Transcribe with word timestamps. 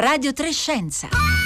Radio 0.00 0.32
Trescenza. 0.32 1.37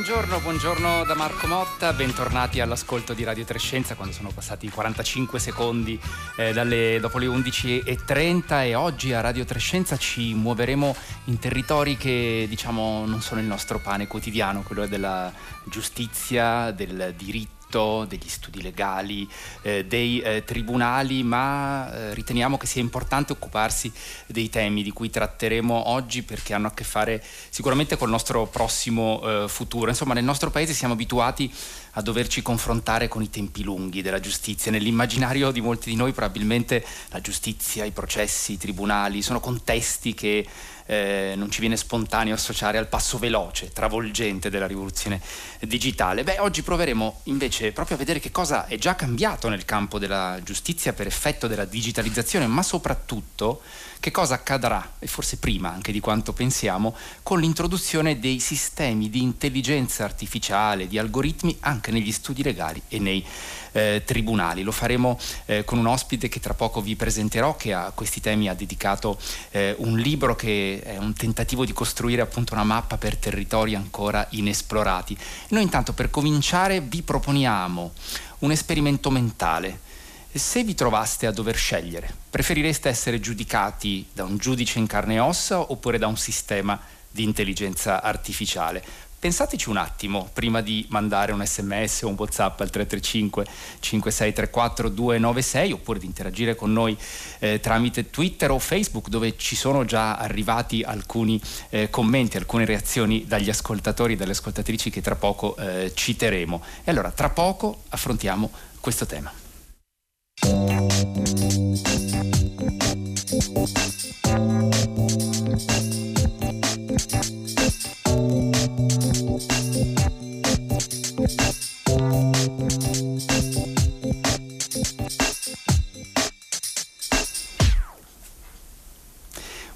Buongiorno, 0.00 0.40
buongiorno 0.40 1.04
da 1.04 1.14
Marco 1.14 1.46
Motta, 1.46 1.92
bentornati 1.92 2.58
all'ascolto 2.60 3.12
di 3.12 3.22
Radio 3.22 3.44
Trescenza 3.44 3.96
quando 3.96 4.14
sono 4.14 4.30
passati 4.30 4.66
45 4.70 5.38
secondi 5.38 6.00
eh, 6.38 6.54
dalle, 6.54 6.96
dopo 6.98 7.18
le 7.18 7.26
11.30 7.26 8.64
e 8.64 8.74
oggi 8.74 9.12
a 9.12 9.20
Radio 9.20 9.44
Trescenza 9.44 9.98
ci 9.98 10.32
muoveremo 10.32 10.96
in 11.24 11.38
territori 11.38 11.98
che 11.98 12.46
diciamo 12.48 13.04
non 13.04 13.20
sono 13.20 13.42
il 13.42 13.46
nostro 13.46 13.78
pane 13.78 14.06
quotidiano, 14.06 14.62
quello 14.62 14.86
della 14.86 15.30
giustizia, 15.66 16.70
del 16.70 17.12
diritto 17.14 17.59
diritto, 17.70 18.04
degli 18.04 18.28
studi 18.28 18.60
legali, 18.60 19.28
eh, 19.62 19.84
dei 19.86 20.20
eh, 20.20 20.44
tribunali, 20.44 21.22
ma 21.22 21.92
eh, 21.92 22.14
riteniamo 22.14 22.58
che 22.58 22.66
sia 22.66 22.82
importante 22.82 23.32
occuparsi 23.32 23.90
dei 24.26 24.50
temi 24.50 24.82
di 24.82 24.90
cui 24.90 25.08
tratteremo 25.08 25.88
oggi 25.88 26.22
perché 26.22 26.52
hanno 26.52 26.66
a 26.66 26.72
che 26.72 26.84
fare 26.84 27.24
sicuramente 27.48 27.96
col 27.96 28.10
nostro 28.10 28.46
prossimo 28.46 29.22
eh, 29.22 29.48
futuro. 29.48 29.88
Insomma, 29.88 30.14
nel 30.14 30.24
nostro 30.24 30.50
paese 30.50 30.74
siamo 30.74 30.94
abituati 30.94 31.50
a 31.94 32.02
doverci 32.02 32.42
confrontare 32.42 33.08
con 33.08 33.22
i 33.22 33.30
tempi 33.30 33.62
lunghi 33.62 34.02
della 34.02 34.20
giustizia. 34.20 34.70
Nell'immaginario 34.70 35.50
di 35.50 35.60
molti 35.60 35.90
di 35.90 35.96
noi 35.96 36.12
probabilmente 36.12 36.84
la 37.08 37.20
giustizia, 37.20 37.84
i 37.84 37.92
processi, 37.92 38.52
i 38.52 38.58
tribunali 38.58 39.22
sono 39.22 39.40
contesti 39.40 40.14
che 40.14 40.46
eh, 40.90 41.34
non 41.36 41.52
ci 41.52 41.60
viene 41.60 41.76
spontaneo 41.76 42.34
associare 42.34 42.76
al 42.76 42.88
passo 42.88 43.16
veloce, 43.16 43.70
travolgente 43.72 44.50
della 44.50 44.66
rivoluzione 44.66 45.20
digitale. 45.60 46.24
Beh, 46.24 46.40
oggi 46.40 46.62
proveremo 46.62 47.20
invece 47.24 47.70
proprio 47.70 47.94
a 47.94 47.98
vedere 48.00 48.18
che 48.18 48.32
cosa 48.32 48.66
è 48.66 48.76
già 48.76 48.96
cambiato 48.96 49.48
nel 49.48 49.64
campo 49.64 50.00
della 50.00 50.40
giustizia 50.42 50.92
per 50.92 51.06
effetto 51.06 51.46
della 51.46 51.64
digitalizzazione, 51.64 52.48
ma 52.48 52.64
soprattutto 52.64 53.62
che 54.00 54.10
cosa 54.10 54.34
accadrà, 54.34 54.94
e 54.98 55.06
forse 55.06 55.36
prima 55.36 55.70
anche 55.70 55.92
di 55.92 56.00
quanto 56.00 56.32
pensiamo, 56.32 56.96
con 57.22 57.38
l'introduzione 57.38 58.18
dei 58.18 58.40
sistemi 58.40 59.10
di 59.10 59.22
intelligenza 59.22 60.02
artificiale, 60.02 60.88
di 60.88 60.98
algoritmi 60.98 61.56
anche 61.60 61.92
negli 61.92 62.10
studi 62.10 62.42
legali 62.42 62.82
e 62.88 62.98
nei 62.98 63.24
eh, 63.72 64.02
tribunali. 64.04 64.62
Lo 64.62 64.72
faremo 64.72 65.18
eh, 65.46 65.64
con 65.64 65.78
un 65.78 65.86
ospite 65.86 66.28
che 66.28 66.40
tra 66.40 66.54
poco 66.54 66.80
vi 66.80 66.96
presenterò, 66.96 67.56
che 67.56 67.72
a 67.72 67.92
questi 67.94 68.20
temi 68.20 68.48
ha 68.48 68.54
dedicato 68.54 69.18
eh, 69.50 69.74
un 69.78 69.98
libro 69.98 70.34
che 70.34 70.80
è 70.82 70.96
un 70.96 71.12
tentativo 71.14 71.64
di 71.64 71.72
costruire 71.72 72.22
appunto 72.22 72.54
una 72.54 72.64
mappa 72.64 72.96
per 72.96 73.16
territori 73.16 73.74
ancora 73.74 74.26
inesplorati. 74.30 75.16
Noi 75.48 75.62
intanto 75.62 75.92
per 75.92 76.10
cominciare 76.10 76.80
vi 76.80 77.02
proponiamo 77.02 77.92
un 78.40 78.50
esperimento 78.50 79.10
mentale 79.10 79.88
se 80.32 80.62
vi 80.62 80.74
trovaste 80.76 81.26
a 81.26 81.32
dover 81.32 81.56
scegliere, 81.56 82.14
preferireste 82.30 82.88
essere 82.88 83.18
giudicati 83.18 84.06
da 84.12 84.22
un 84.22 84.36
giudice 84.36 84.78
in 84.78 84.86
carne 84.86 85.14
e 85.14 85.18
ossa 85.18 85.72
oppure 85.72 85.98
da 85.98 86.06
un 86.06 86.16
sistema 86.16 86.80
di 87.10 87.24
intelligenza 87.24 88.00
artificiale? 88.00 88.84
Pensateci 89.20 89.68
un 89.68 89.76
attimo 89.76 90.30
prima 90.32 90.62
di 90.62 90.86
mandare 90.88 91.32
un 91.32 91.44
sms 91.44 92.04
o 92.04 92.08
un 92.08 92.14
whatsapp 92.16 92.58
al 92.60 92.70
335 92.70 93.44
5634 93.78 94.88
296 94.88 95.72
oppure 95.72 95.98
di 95.98 96.06
interagire 96.06 96.54
con 96.54 96.72
noi 96.72 96.96
eh, 97.40 97.60
tramite 97.60 98.08
Twitter 98.08 98.50
o 98.50 98.58
Facebook 98.58 99.08
dove 99.08 99.36
ci 99.36 99.56
sono 99.56 99.84
già 99.84 100.16
arrivati 100.16 100.82
alcuni 100.82 101.38
eh, 101.68 101.90
commenti, 101.90 102.38
alcune 102.38 102.64
reazioni 102.64 103.26
dagli 103.26 103.50
ascoltatori 103.50 104.14
e 104.14 104.16
dalle 104.16 104.32
ascoltatrici 104.32 104.88
che 104.88 105.02
tra 105.02 105.16
poco 105.16 105.54
eh, 105.54 105.92
citeremo. 105.94 106.62
E 106.82 106.90
allora 106.90 107.10
tra 107.10 107.28
poco 107.28 107.82
affrontiamo 107.90 108.50
questo 108.80 109.04
tema. 109.04 109.30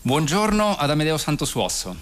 Buongiorno 0.07 0.77
ad 0.77 0.91
Amedeo 0.91 1.17
Santosuosso. 1.17 1.97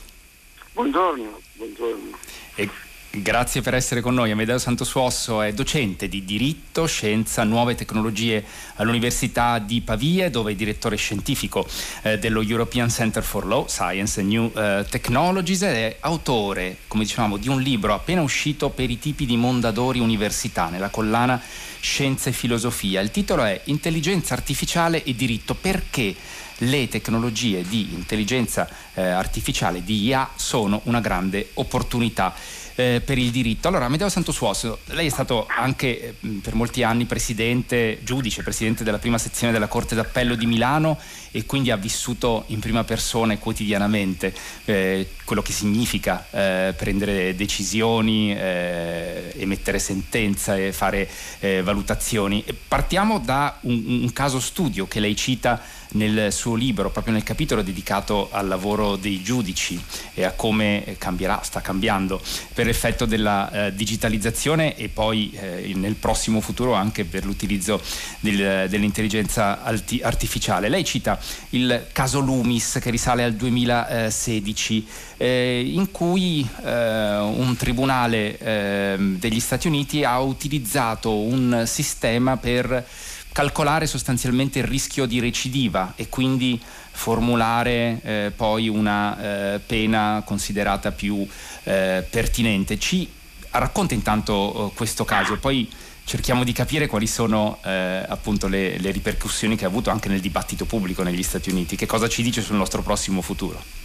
Buongiorno, 0.72 1.40
buongiorno. 1.52 2.18
E 2.56 2.68
Grazie 3.14 3.60
per 3.60 3.74
essere 3.74 4.00
con 4.00 4.14
noi. 4.14 4.30
Amedeo 4.30 4.56
Santosuosso 4.56 5.42
è 5.42 5.52
docente 5.52 6.08
di 6.08 6.24
diritto, 6.24 6.86
scienza, 6.86 7.44
nuove 7.44 7.74
tecnologie 7.74 8.42
all'Università 8.76 9.58
di 9.58 9.82
Pavia, 9.82 10.30
dove 10.30 10.52
è 10.52 10.54
direttore 10.54 10.96
scientifico 10.96 11.68
eh, 12.04 12.18
dello 12.18 12.40
European 12.40 12.88
Center 12.88 13.22
for 13.22 13.44
Law, 13.44 13.66
Science 13.68 14.18
and 14.18 14.30
New 14.30 14.50
eh, 14.56 14.86
Technologies 14.88 15.60
ed 15.60 15.74
è 15.74 15.96
autore, 16.00 16.78
come 16.88 17.02
dicevamo, 17.02 17.36
di 17.36 17.50
un 17.50 17.60
libro 17.60 17.92
appena 17.92 18.22
uscito 18.22 18.70
per 18.70 18.88
i 18.88 18.98
tipi 18.98 19.26
di 19.26 19.36
mondadori 19.36 20.00
università 20.00 20.70
nella 20.70 20.88
collana 20.88 21.38
Scienza 21.80 22.30
e 22.30 22.32
Filosofia. 22.32 23.02
Il 23.02 23.10
titolo 23.10 23.44
è 23.44 23.60
Intelligenza 23.64 24.32
artificiale 24.32 25.04
e 25.04 25.14
diritto. 25.14 25.54
Perché? 25.54 26.16
le 26.62 26.86
tecnologie 26.88 27.62
di 27.66 27.92
intelligenza 27.92 28.68
eh, 28.94 29.02
artificiale, 29.02 29.82
di 29.82 30.04
IA, 30.04 30.30
sono 30.36 30.80
una 30.84 31.00
grande 31.00 31.50
opportunità 31.54 32.32
eh, 32.74 33.02
per 33.04 33.18
il 33.18 33.30
diritto. 33.30 33.68
Allora, 33.68 33.86
Amedeo 33.86 34.08
Santosuoso, 34.08 34.78
lei 34.86 35.06
è 35.06 35.10
stato 35.10 35.46
anche 35.48 36.00
eh, 36.00 36.14
per 36.42 36.54
molti 36.54 36.82
anni 36.82 37.04
presidente, 37.04 38.00
giudice, 38.02 38.42
presidente 38.42 38.84
della 38.84 38.98
prima 38.98 39.18
sezione 39.18 39.52
della 39.52 39.68
Corte 39.68 39.94
d'Appello 39.94 40.34
di 40.34 40.46
Milano 40.46 40.98
e 41.30 41.46
quindi 41.46 41.70
ha 41.70 41.76
vissuto 41.76 42.44
in 42.48 42.60
prima 42.60 42.84
persona 42.84 43.32
e 43.32 43.38
quotidianamente 43.38 44.34
eh, 44.66 45.08
quello 45.24 45.42
che 45.42 45.52
significa 45.52 46.26
eh, 46.30 46.74
prendere 46.76 47.34
decisioni, 47.34 48.34
eh, 48.36 49.32
emettere 49.36 49.78
sentenza 49.78 50.56
e 50.56 50.72
fare 50.72 51.08
eh, 51.40 51.62
valutazioni. 51.62 52.44
Partiamo 52.68 53.18
da 53.18 53.58
un, 53.62 54.02
un 54.02 54.12
caso 54.12 54.40
studio 54.40 54.86
che 54.86 55.00
lei 55.00 55.16
cita 55.16 55.60
nel 55.92 56.32
suo 56.32 56.54
libro, 56.54 56.91
proprio 56.91 57.12
nel 57.14 57.22
capitolo 57.22 57.62
dedicato 57.62 58.28
al 58.30 58.48
lavoro 58.48 58.97
dei 58.97 59.22
giudici 59.22 59.82
e 60.14 60.25
a 60.25 60.32
come 60.32 60.97
cambierà, 60.98 61.41
sta 61.42 61.60
cambiando 61.60 62.20
per 62.54 62.69
effetto 62.69 63.04
della 63.04 63.50
eh, 63.50 63.75
digitalizzazione 63.75 64.76
e 64.76 64.88
poi 64.88 65.31
eh, 65.32 65.72
nel 65.75 65.94
prossimo 65.94 66.41
futuro 66.41 66.75
anche 66.75 67.04
per 67.04 67.25
l'utilizzo 67.25 67.81
del, 68.20 68.69
dell'intelligenza 68.69 69.62
alti, 69.62 70.00
artificiale. 70.02 70.69
Lei 70.69 70.84
cita 70.84 71.19
il 71.50 71.88
caso 71.92 72.20
Lumis 72.20 72.78
che 72.81 72.91
risale 72.91 73.25
al 73.25 73.34
2016 73.34 74.86
eh, 75.16 75.70
in 75.72 75.91
cui 75.91 76.47
eh, 76.64 77.19
un 77.19 77.54
tribunale 77.56 78.38
ehm, 78.38 79.19
degli 79.19 79.41
Stati 79.41 79.69
Uniti 79.69 80.04
ha 80.04 80.20
utilizzato 80.20 81.16
un 81.16 81.62
sistema 81.66 82.36
per 82.36 82.84
calcolare 83.32 83.87
sostanzialmente 83.87 84.59
il 84.59 84.66
rischio 84.66 85.06
di 85.06 85.19
recidiva 85.19 85.94
e 85.97 86.09
quindi 86.09 86.60
formulare 86.93 88.00
eh, 88.03 88.32
poi 88.34 88.69
una 88.69 89.54
eh, 89.54 89.59
pena 89.59 90.22
considerata 90.25 90.93
più 90.93 91.26
eh, 91.65 92.04
pertinente. 92.09 92.78
Ci 92.78 93.09
racconta 93.50 93.94
intanto 93.94 94.70
eh, 94.70 94.76
questo 94.76 95.04
caso, 95.04 95.38
poi 95.38 95.69
cerchiamo 96.04 96.44
di 96.44 96.53
capire 96.53 96.87
quali 96.87 97.06
sono 97.06 97.59
eh, 97.65 98.04
appunto 98.06 98.48
le, 98.48 98.78
le 98.78 98.91
ripercussioni 98.91 99.56
che 99.56 99.64
ha 99.64 99.69
avuto 99.69 99.91
anche 99.91 100.09
nel 100.09 100.20
dibattito 100.20 100.66
pubblico 100.66 101.03
negli 101.03 101.22
Stati 101.22 101.50
Uniti, 101.50 101.76
che 101.76 101.87
cosa 101.87 102.09
ci 102.09 102.22
dice 102.22 102.43
sul 102.43 102.56
nostro 102.56 102.82
prossimo 102.82 103.22
futuro. 103.22 103.81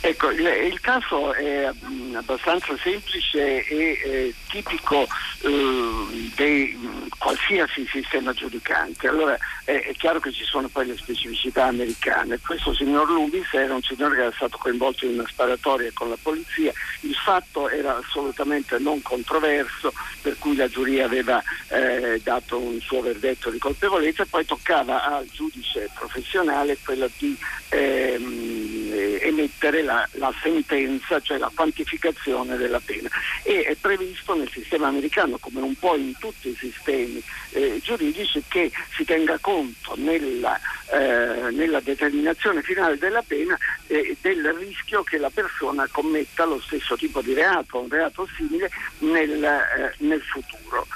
Ecco, 0.00 0.30
il, 0.30 0.46
il, 0.46 0.80
caso 0.80 1.32
è 1.32 1.68
mh, 1.72 2.14
abbastanza 2.14 2.76
semplice 2.78 3.66
e 3.66 4.00
eh, 4.04 4.34
tipico 4.48 5.06
eh, 5.40 6.30
di 6.36 6.78
qualsiasi 7.18 7.86
sistema 7.90 8.32
giudicante. 8.32 9.08
Allora 9.08 9.36
è, 9.64 9.72
è, 9.72 9.92
chiaro 9.94 10.20
che 10.20 10.32
ci 10.32 10.44
sono 10.44 10.68
poi 10.68 10.86
le 10.86 10.96
specificità 10.96 11.64
americane. 11.64 12.38
Questo 12.38 12.72
signor 12.74 13.10
Lubis 13.10 13.52
era 13.52 13.74
un 13.74 13.82
signore 13.82 14.14
che 14.14 14.20
era 14.22 14.32
stato 14.34 14.58
coinvolto 14.58 15.06
in 15.06 15.14
una 15.14 15.26
sparatoria 15.26 15.90
con 15.92 16.08
la 16.08 16.18
polizia, 16.20 16.72
il 17.00 17.14
fatto 17.14 17.68
era 17.68 17.96
assolutamente 17.96 18.78
non 18.78 19.02
controverso, 19.02 19.92
per 20.20 20.38
cui 20.38 20.54
la 20.54 20.68
giuria 20.68 21.04
aveva 21.04 21.42
eh, 21.68 22.20
dato 22.22 22.60
un 22.60 22.80
suo 22.80 23.00
verdetto 23.00 23.50
di 23.50 23.58
colpevolezza 23.58 24.24
poi 24.24 24.44
toccava 24.44 25.04
al 25.04 25.26
giudice 25.30 25.90
professionale 25.94 26.76
quello 26.84 27.08
di 27.18 27.36
ehm, 27.70 28.45
emettere 29.20 29.82
la, 29.82 30.06
la, 30.12 30.32
sentenza, 30.42 31.20
cioè 31.20 31.38
la 31.38 31.50
quantificazione 31.54 32.56
della 32.56 32.80
pena. 32.80 33.08
E 33.42 33.62
è 33.62 33.74
previsto 33.74 34.34
nel 34.34 34.50
sistema 34.50 34.88
americano, 34.88 35.38
come 35.38 35.60
un 35.60 35.74
po' 35.74 35.96
in 35.96 36.16
tutti 36.18 36.48
i 36.48 36.56
sistemi 36.56 37.22
eh, 37.50 37.80
giuridici, 37.82 38.42
che 38.48 38.70
si 38.94 39.04
tenga 39.04 39.38
conto 39.40 39.94
nella, 39.96 40.58
eh, 40.92 41.50
nella 41.50 41.80
determinazione 41.80 42.62
finale 42.62 42.98
della 42.98 43.22
pena 43.22 43.56
eh, 43.86 44.16
del 44.20 44.52
rischio 44.54 45.02
che 45.02 45.18
la 45.18 45.30
persona 45.30 45.88
commetta 45.90 46.44
lo 46.44 46.60
stesso 46.60 46.96
tipo 46.96 47.20
di 47.20 47.34
reato, 47.34 47.80
un 47.80 47.88
reato 47.88 48.28
simile 48.36 48.70
nel, 48.98 49.42
eh, 49.42 49.94
nel 49.98 50.22
futuro. 50.22 50.86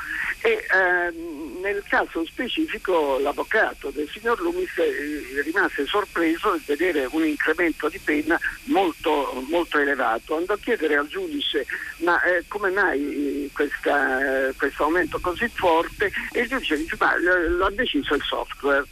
E, 0.43 0.67
ehm, 0.73 1.61
nel 1.61 1.83
caso 1.87 2.25
specifico 2.25 3.19
l'avvocato 3.19 3.91
del 3.91 4.09
signor 4.09 4.41
Lumis 4.41 4.71
eh, 4.79 5.43
rimase 5.43 5.85
sorpreso 5.85 6.55
di 6.55 6.63
vedere 6.65 7.07
un 7.11 7.27
incremento 7.27 7.91
di 7.91 7.99
pena 7.99 8.10
molto, 8.65 9.45
molto 9.49 9.79
elevato. 9.79 10.37
Andò 10.37 10.55
a 10.55 10.59
chiedere 10.59 10.97
al 10.97 11.07
giudice 11.07 11.67
ma 11.99 12.23
eh, 12.23 12.45
come 12.49 12.71
mai 12.71 13.51
questa, 13.53 14.53
questo 14.57 14.85
aumento 14.85 15.19
così 15.21 15.49
forte 15.49 16.11
e 16.33 16.41
il 16.41 16.49
giudice 16.49 16.77
dice 16.77 16.97
ma 16.99 17.15
eh, 17.15 17.49
lo 17.49 17.67
ha 17.67 17.71
deciso 17.71 18.15
il 18.15 18.23
software. 18.23 18.85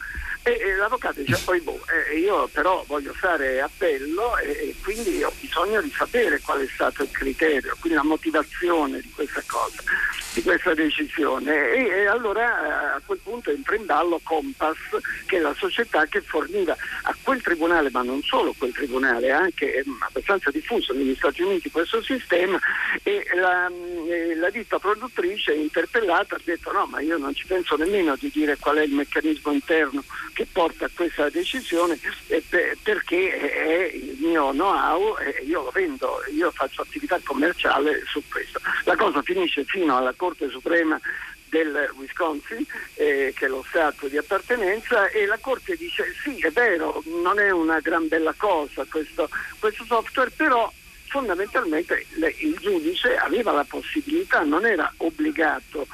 E, 0.43 0.53
e 0.53 0.77
l'avvocato 0.77 1.21
dice 1.21 1.39
poi 1.45 1.61
boh, 1.61 1.81
eh, 2.11 2.19
io 2.21 2.49
però 2.49 2.83
voglio 2.87 3.13
fare 3.13 3.61
appello 3.61 4.39
e, 4.39 4.51
e, 4.51 4.75
quindi 4.83 5.23
ho 5.23 5.33
bisogno 5.39 5.83
di 5.83 5.93
sapere 5.95 6.41
qual 6.41 6.61
è 6.61 6.69
stato 6.73 7.03
il 7.03 7.11
criterio, 7.11 7.77
quindi 7.81 7.99
la 7.99 8.05
motivazione 8.05 9.01
di 9.01 9.11
questa 9.11 9.43
cosa, 9.47 9.83
di 10.33 10.43
questa 10.43 10.75
decisione. 10.75 11.73
E, 11.73 11.87
e 11.89 12.07
allora 12.07 12.95
a 12.95 13.01
quel 13.05 13.19
punto 13.23 13.51
entra 13.51 13.77
in 13.77 13.87
ballo 13.87 14.21
Compass, 14.23 14.79
che 15.27 15.37
è 15.37 15.41
la 15.41 15.55
società 15.55 16.07
che 16.07 16.21
forniva 16.21 16.77
a 17.03 17.17
quel 17.23 17.43
tribunale, 17.43 17.91
ma 17.91 18.03
non 18.03 18.23
solo 18.23 18.55
quel 18.57 18.73
tribunale, 18.73 19.31
anche 19.31 19.73
è 19.73 19.83
abbastanza 20.01 20.51
diffuso 20.51 20.93
negli 20.93 21.15
Stati 21.15 21.43
Uniti 21.43 21.71
questo 21.71 22.03
sistema, 22.03 22.59
e 23.03 23.27
la, 23.35 23.71
la 24.37 24.51
ditta 24.51 24.79
produttrice 24.79 25.55
interpellata 25.55 26.37
ha 26.37 26.41
detto 26.43 26.73
no, 26.73 26.87
ma 26.87 27.01
io 27.01 27.17
non 27.19 27.35
ci 27.35 27.47
penso 27.47 27.77
nemmeno 27.77 28.17
di 28.17 28.31
dire 28.33 28.57
qual 28.59 28.77
è 28.77 28.83
il 28.83 28.93
meccanismo 28.93 29.53
interno 29.53 30.03
che 30.33 30.47
porta 30.51 30.87
a 30.87 30.91
questa 30.95 31.29
decisione 31.31 31.99
eh, 32.29 32.43
perché 32.83 33.39
è 33.39 33.91
il 33.93 34.17
mio 34.21 34.51
know-how 34.51 35.17
e 35.19 35.45
io 35.45 35.65
lo 35.65 35.71
vendo, 35.71 36.21
io 36.33 36.51
faccio 36.51 36.83
attività 36.83 37.19
commerciale 37.25 38.03
su 38.07 38.23
questo. 38.29 38.61
La 38.85 38.97
cosa 38.97 39.23
finisce 39.23 39.65
fino 39.65 39.97
alla 39.97 40.15
Corte 40.19 40.51
Suprema 40.51 41.01
del 41.49 41.91
Wisconsin, 41.97 42.63
eh, 42.95 43.33
che 43.35 43.47
è 43.47 43.49
lo 43.49 43.65
Stato 43.67 44.09
di 44.09 44.19
appartenenza, 44.19 45.09
e 45.09 45.25
la 45.25 45.39
Corte 45.41 45.77
dice 45.77 46.13
sì, 46.23 46.39
è 46.41 46.51
vero, 46.51 47.03
non 47.23 47.39
è 47.39 47.51
una 47.51 47.81
gran 47.81 48.07
bella 48.09 48.35
cosa 48.37 48.85
questo, 48.85 49.31
questo 49.59 49.85
software, 49.85 50.31
però 50.37 50.71
fondamentalmente 51.07 52.05
il 52.41 52.57
giudice 52.61 53.17
aveva 53.17 53.53
la 53.53 53.65
possibilità, 53.65 54.41
non 54.41 54.67
era 54.67 54.93
obbligato 54.99 55.87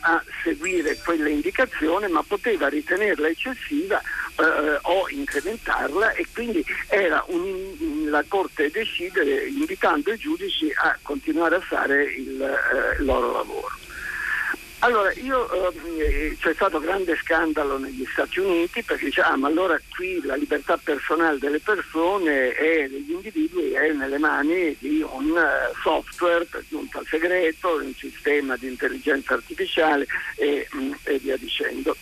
a 0.00 0.22
seguire 0.42 0.98
quella 1.04 1.28
indicazione, 1.28 2.08
ma 2.08 2.22
poteva 2.22 2.68
ritenerla 2.68 3.28
eccessiva 3.28 4.00
eh, 4.38 4.78
o 4.82 5.08
incrementarla 5.08 6.12
e 6.12 6.26
quindi 6.32 6.64
era 6.88 7.24
un, 7.28 8.08
la 8.08 8.24
Corte 8.26 8.70
decidere 8.70 9.46
invitando 9.46 10.12
i 10.12 10.16
giudici 10.16 10.72
a 10.74 10.96
continuare 11.02 11.56
a 11.56 11.60
fare 11.60 12.04
il, 12.04 12.40
eh, 12.40 13.02
loro 13.02 13.32
lavoro. 13.32 13.78
Allora, 14.80 15.12
io, 15.14 15.72
eh, 15.72 16.36
c'è 16.38 16.54
stato 16.54 16.78
grande 16.78 17.16
scandalo 17.16 17.78
negli 17.78 18.06
Stati 18.12 18.38
Uniti 18.38 18.84
perché 18.84 19.06
diciamo, 19.06 19.32
ah, 19.32 19.36
ma 19.36 19.48
allora 19.48 19.80
qui 19.88 20.20
la 20.22 20.36
libertà 20.36 20.76
personale 20.76 21.38
delle 21.38 21.58
persone 21.58 22.54
e 22.54 22.88
degli 22.88 23.10
individui 23.10 23.72
è 23.72 23.92
nelle 23.92 24.18
mani 24.18 24.76
di 24.78 25.00
un 25.00 25.30
uh, 25.30 25.76
software 25.82 26.44
per 26.44 26.62
giunta 26.68 27.02
segreto, 27.08 27.74
un 27.82 27.92
sistema 27.92 28.56
di 28.56 28.68
intelligenza 28.68 29.34
artificiale 29.34 30.06
e, 30.36 30.68
mh, 30.70 30.78
mm, 30.80 30.92
e 31.02 31.18
via 31.18 31.36
dicendo. 31.36 31.96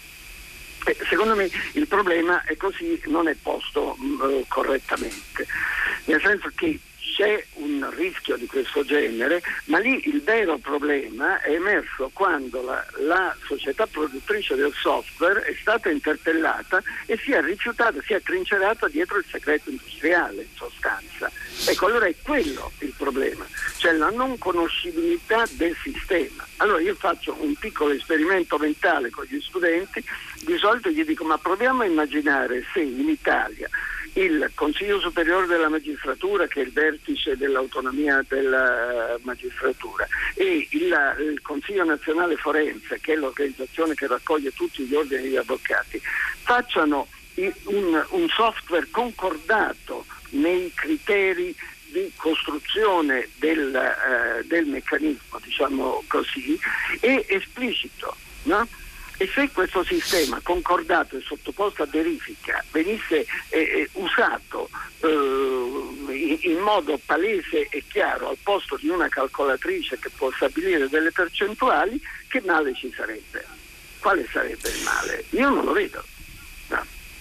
E 0.86 0.96
secondo 1.08 1.34
me 1.34 1.50
il 1.72 1.88
problema 1.88 2.44
è 2.44 2.56
così, 2.56 3.00
non 3.06 3.26
è 3.26 3.34
posto 3.34 3.96
mm, 4.00 4.42
correttamente, 4.46 5.46
nel 6.04 6.20
senso 6.20 6.48
che 6.54 6.78
c'è 7.16 7.42
un 7.54 7.90
rischio 7.96 8.36
di 8.36 8.44
questo 8.44 8.84
genere, 8.84 9.40
ma 9.64 9.78
lì 9.78 10.06
il 10.06 10.20
vero 10.20 10.58
problema 10.58 11.40
è 11.40 11.52
emerso 11.52 12.10
quando 12.12 12.60
la, 12.60 12.86
la, 12.98 13.34
società 13.46 13.86
produttrice 13.86 14.54
del 14.54 14.74
software 14.74 15.42
è 15.44 15.56
stata 15.58 15.88
interpellata 15.88 16.82
e 17.06 17.16
si 17.16 17.32
è 17.32 17.40
rifiutata, 17.40 18.02
si 18.04 18.12
è 18.12 18.20
trincerata 18.20 18.86
dietro 18.88 19.16
il 19.16 19.24
segreto 19.30 19.70
industriale 19.70 20.42
in 20.42 20.48
sostanza. 20.54 21.30
Ecco, 21.66 21.86
allora 21.86 22.04
è 22.04 22.14
quello 22.22 22.70
il 22.80 22.92
problema, 22.94 23.46
cioè 23.78 23.92
la 23.92 24.10
non 24.10 24.36
conoscibilità 24.36 25.46
del 25.52 25.74
sistema. 25.82 26.46
Allora 26.56 26.82
io 26.82 26.94
faccio 26.96 27.34
un 27.40 27.54
piccolo 27.54 27.94
esperimento 27.94 28.58
mentale 28.58 29.08
con 29.08 29.24
gli 29.26 29.40
studenti, 29.40 30.04
di 30.42 30.58
solito 30.58 30.90
gli 30.90 31.02
dico 31.02 31.24
ma 31.24 31.38
proviamo 31.38 31.80
a 31.80 31.86
immaginare 31.86 32.62
se 32.74 32.80
in 32.80 33.08
Italia 33.08 33.70
il 34.16 34.50
Consiglio 34.54 34.98
Superiore 34.98 35.46
della 35.46 35.68
Magistratura, 35.68 36.46
che 36.46 36.60
è 36.60 36.64
il 36.64 36.72
vertice 36.72 37.36
dell'autonomia 37.36 38.24
della 38.26 39.18
magistratura, 39.22 40.06
e 40.34 40.66
il, 40.70 41.16
il, 41.20 41.40
Consiglio 41.42 41.84
Nazionale 41.84 42.36
Forense, 42.36 42.98
che 43.00 43.12
è 43.12 43.16
l'organizzazione 43.16 43.94
che 43.94 44.06
raccoglie 44.06 44.52
tutti 44.52 44.84
gli 44.84 44.94
ordini 44.94 45.22
degli 45.22 45.36
avvocati, 45.36 46.00
facciano 46.42 47.08
un, 47.64 48.06
un 48.08 48.28
software 48.28 48.88
concordato 48.90 50.06
nei 50.30 50.72
criteri 50.74 51.54
di 51.88 52.10
costruzione 52.16 53.28
del, 53.36 53.74
eh, 53.74 54.44
del 54.46 54.66
meccanismo, 54.66 55.38
diciamo 55.42 56.02
così, 56.08 56.58
e 57.00 57.24
esplicito. 57.28 58.16
No? 58.44 58.66
E 59.18 59.26
se 59.32 59.48
questo 59.50 59.82
sistema 59.82 60.40
concordato 60.42 61.16
e 61.16 61.22
sottoposto 61.22 61.82
a 61.82 61.86
verifica 61.86 62.62
venisse 62.70 63.24
eh, 63.48 63.58
eh, 63.58 63.88
usato 63.92 64.68
eh, 65.00 65.06
in, 65.08 66.38
in, 66.40 66.58
modo 66.58 67.00
palese 67.04 67.66
e 67.70 67.82
chiaro 67.88 68.28
al 68.28 68.36
posto 68.42 68.76
di 68.76 68.88
una 68.88 69.08
calcolatrice 69.08 69.98
che 69.98 70.10
può 70.10 70.30
stabilire 70.32 70.90
delle 70.90 71.12
percentuali, 71.12 71.98
che 72.28 72.42
male 72.44 72.74
ci 72.74 72.92
sarebbe? 72.94 73.46
Quale 74.00 74.28
sarebbe 74.30 74.68
il 74.68 74.82
male? 74.82 75.24
Io 75.30 75.48
non 75.48 75.64
lo 75.64 75.72
vedo. 75.72 76.04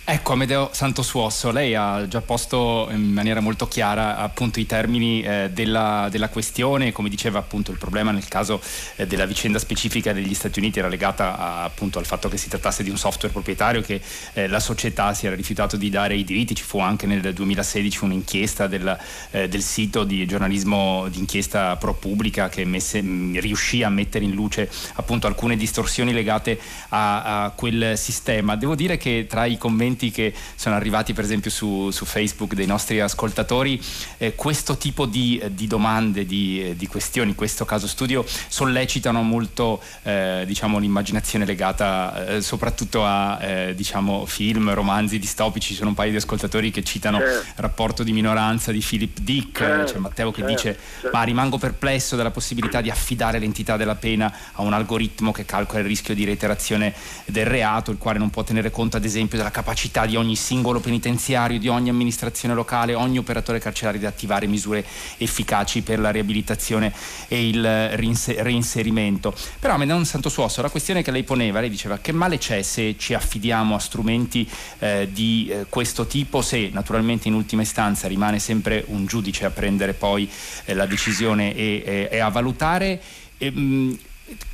Ecco, 0.07 0.33
Amedeo 0.33 0.69
Santosuosso, 0.71 1.49
lei 1.49 1.73
ha 1.73 2.07
già 2.07 2.21
posto 2.21 2.87
in 2.91 3.11
maniera 3.11 3.39
molto 3.39 3.67
chiara 3.67 4.17
appunto 4.17 4.59
i 4.59 4.67
termini 4.67 5.23
eh, 5.23 5.49
della, 5.51 6.09
della, 6.11 6.29
questione, 6.29 6.91
come 6.91 7.09
diceva 7.09 7.39
appunto 7.39 7.71
il 7.71 7.79
problema 7.79 8.11
nel 8.11 8.27
caso 8.27 8.61
eh, 8.97 9.07
della 9.07 9.25
vicenda 9.25 9.57
specifica 9.57 10.13
degli 10.13 10.35
Stati 10.35 10.59
Uniti 10.59 10.77
era 10.77 10.89
legata 10.89 11.39
a, 11.39 11.63
appunto 11.63 11.97
al 11.97 12.05
fatto 12.05 12.29
che 12.29 12.37
si 12.37 12.49
trattasse 12.49 12.83
di 12.83 12.91
un 12.91 12.97
software 12.97 13.33
proprietario 13.33 13.81
che 13.81 13.99
eh, 14.33 14.45
la 14.47 14.59
società 14.59 15.11
si 15.15 15.25
era 15.25 15.35
rifiutato 15.35 15.75
di 15.75 15.89
dare 15.89 16.15
i 16.15 16.23
diritti, 16.23 16.53
ci 16.53 16.61
fu 16.61 16.77
anche 16.77 17.07
nel 17.07 17.33
2016 17.33 18.03
un'inchiesta 18.03 18.67
del, 18.67 18.95
eh, 19.31 19.49
del 19.49 19.63
sito 19.63 20.03
di 20.03 20.27
giornalismo 20.27 21.07
d'inchiesta 21.09 21.77
pro 21.77 21.95
pubblica 21.95 22.47
che 22.47 22.63
messe, 22.63 23.01
mh, 23.01 23.39
riuscì 23.39 23.81
a 23.81 23.89
mettere 23.89 24.23
in 24.23 24.33
luce 24.33 24.69
appunto 24.93 25.25
alcune 25.25 25.57
distorsioni 25.57 26.13
legate 26.13 26.59
a, 26.89 27.45
a 27.45 27.49
quel 27.49 27.97
sistema. 27.97 28.55
Devo 28.55 28.75
dire 28.75 28.97
che 28.97 29.25
tra 29.27 29.45
i 29.45 29.57
commenti 29.57 29.93
commenti 29.95 30.11
che 30.11 30.33
sono 30.55 30.75
arrivati 30.75 31.13
per 31.13 31.23
esempio 31.23 31.49
su, 31.49 31.89
su 31.91 32.05
Facebook 32.05 32.53
dei 32.53 32.65
nostri 32.65 32.99
ascoltatori, 32.99 33.81
eh, 34.17 34.35
questo 34.35 34.77
tipo 34.77 35.05
di, 35.05 35.39
eh, 35.41 35.53
di 35.53 35.67
domande, 35.67 36.25
di, 36.25 36.69
eh, 36.69 36.75
di, 36.75 36.87
questioni, 36.87 37.33
questo 37.35 37.65
caso 37.65 37.87
studio 37.87 38.25
sollecitano 38.47 39.21
molto 39.21 39.81
eh, 40.03 40.43
diciamo, 40.45 40.77
l'immaginazione 40.77 41.45
legata 41.45 42.27
eh, 42.27 42.41
soprattutto 42.41 43.05
a 43.05 43.41
eh, 43.41 43.75
diciamo, 43.75 44.25
film, 44.25 44.73
romanzi 44.73 45.17
distopici. 45.17 45.69
Ci 45.69 45.75
sono 45.75 45.89
un 45.89 45.95
paio 45.95 46.11
di 46.11 46.17
ascoltatori 46.17 46.71
che 46.71 46.83
citano. 46.83 47.19
Rapporto 47.55 48.03
di 48.03 48.11
minoranza 48.11 48.71
di 48.71 48.83
Philip 48.85 49.19
Dick, 49.19 49.83
c'è 49.85 49.97
Matteo 49.97 50.31
che 50.31 50.43
dice 50.43 50.77
ma 51.11 51.23
rimango 51.23 51.57
perplesso 51.57 52.15
della 52.15 52.31
possibilità 52.31 52.81
di 52.81 52.89
affidare 52.89 53.39
l'entità 53.39 53.77
della 53.77 53.95
pena 53.95 54.31
a 54.53 54.61
un 54.61 54.73
algoritmo 54.73 55.31
che 55.31 55.45
calcola 55.45 55.79
il 55.79 55.85
rischio 55.85 56.13
di 56.13 56.25
reiterazione 56.25 56.93
del 57.25 57.45
reato, 57.45 57.91
il 57.91 57.97
quale 57.97 58.19
non 58.19 58.29
può 58.29 58.43
tenere 58.43 58.71
conto 58.71 58.97
ad 58.97 59.05
esempio 59.05 59.37
della 59.37 59.51
capacità 59.51 59.84
capacità 59.85 60.05
di 60.05 60.15
ogni 60.15 60.35
singolo 60.35 60.79
penitenziario, 60.79 61.59
di 61.59 61.67
ogni 61.67 61.89
amministrazione 61.89 62.55
locale, 62.55 62.95
ogni 62.95 63.17
operatore 63.17 63.59
carcerario 63.59 63.99
di 63.99 64.05
attivare 64.05 64.47
misure 64.47 64.83
efficaci 65.17 65.81
per 65.81 65.99
la 65.99 66.09
riabilitazione 66.09 66.91
e 67.27 67.47
il 67.47 67.89
reinserimento. 67.89 69.35
Però 69.59 69.77
Medon 69.77 70.05
Santosuosso, 70.05 70.61
la 70.61 70.69
questione 70.69 71.03
che 71.03 71.11
lei 71.11 71.23
poneva, 71.23 71.59
lei 71.59 71.69
diceva 71.69 71.99
che 71.99 72.11
male 72.11 72.37
c'è 72.37 72.61
se 72.61 72.95
ci 72.97 73.13
affidiamo 73.13 73.75
a 73.75 73.79
strumenti 73.79 74.49
eh, 74.79 75.09
di 75.11 75.47
eh, 75.49 75.65
questo 75.69 76.07
tipo, 76.07 76.41
se 76.41 76.69
naturalmente 76.71 77.27
in 77.27 77.33
ultima 77.35 77.61
istanza 77.61 78.07
rimane 78.07 78.39
sempre 78.39 78.83
un 78.87 79.05
giudice 79.05 79.45
a 79.45 79.51
prendere 79.51 79.93
poi 79.93 80.29
eh, 80.65 80.73
la 80.73 80.85
decisione 80.85 81.53
e, 81.55 81.83
e, 81.85 82.09
e 82.11 82.19
a 82.19 82.29
valutare, 82.29 83.01
e, 83.37 83.51
mh, 83.51 83.99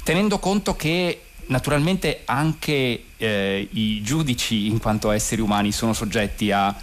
tenendo 0.03 0.39
conto 0.39 0.75
che 0.75 1.21
naturalmente 1.51 2.21
anche 2.25 3.03
eh, 3.17 3.67
i 3.71 4.01
giudici 4.01 4.67
in 4.67 4.79
quanto 4.79 5.11
esseri 5.11 5.41
umani 5.41 5.71
sono 5.71 5.93
soggetti 5.93 6.51
a 6.51 6.73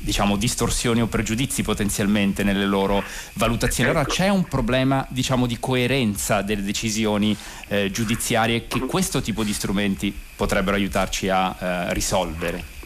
diciamo, 0.00 0.36
distorsioni 0.36 1.02
o 1.02 1.06
pregiudizi 1.06 1.62
potenzialmente 1.62 2.44
nelle 2.44 2.66
loro 2.66 3.02
valutazioni. 3.32 3.90
Allora 3.90 4.04
ecco. 4.04 4.14
c'è 4.14 4.28
un 4.28 4.44
problema 4.44 5.04
diciamo, 5.08 5.46
di 5.46 5.58
coerenza 5.58 6.42
delle 6.42 6.62
decisioni 6.62 7.36
eh, 7.66 7.90
giudiziarie 7.90 8.68
che 8.68 8.80
questo 8.80 9.20
tipo 9.20 9.42
di 9.42 9.52
strumenti 9.52 10.16
potrebbero 10.36 10.76
aiutarci 10.76 11.28
a 11.28 11.56
eh, 11.58 11.94
risolvere. 11.94 12.76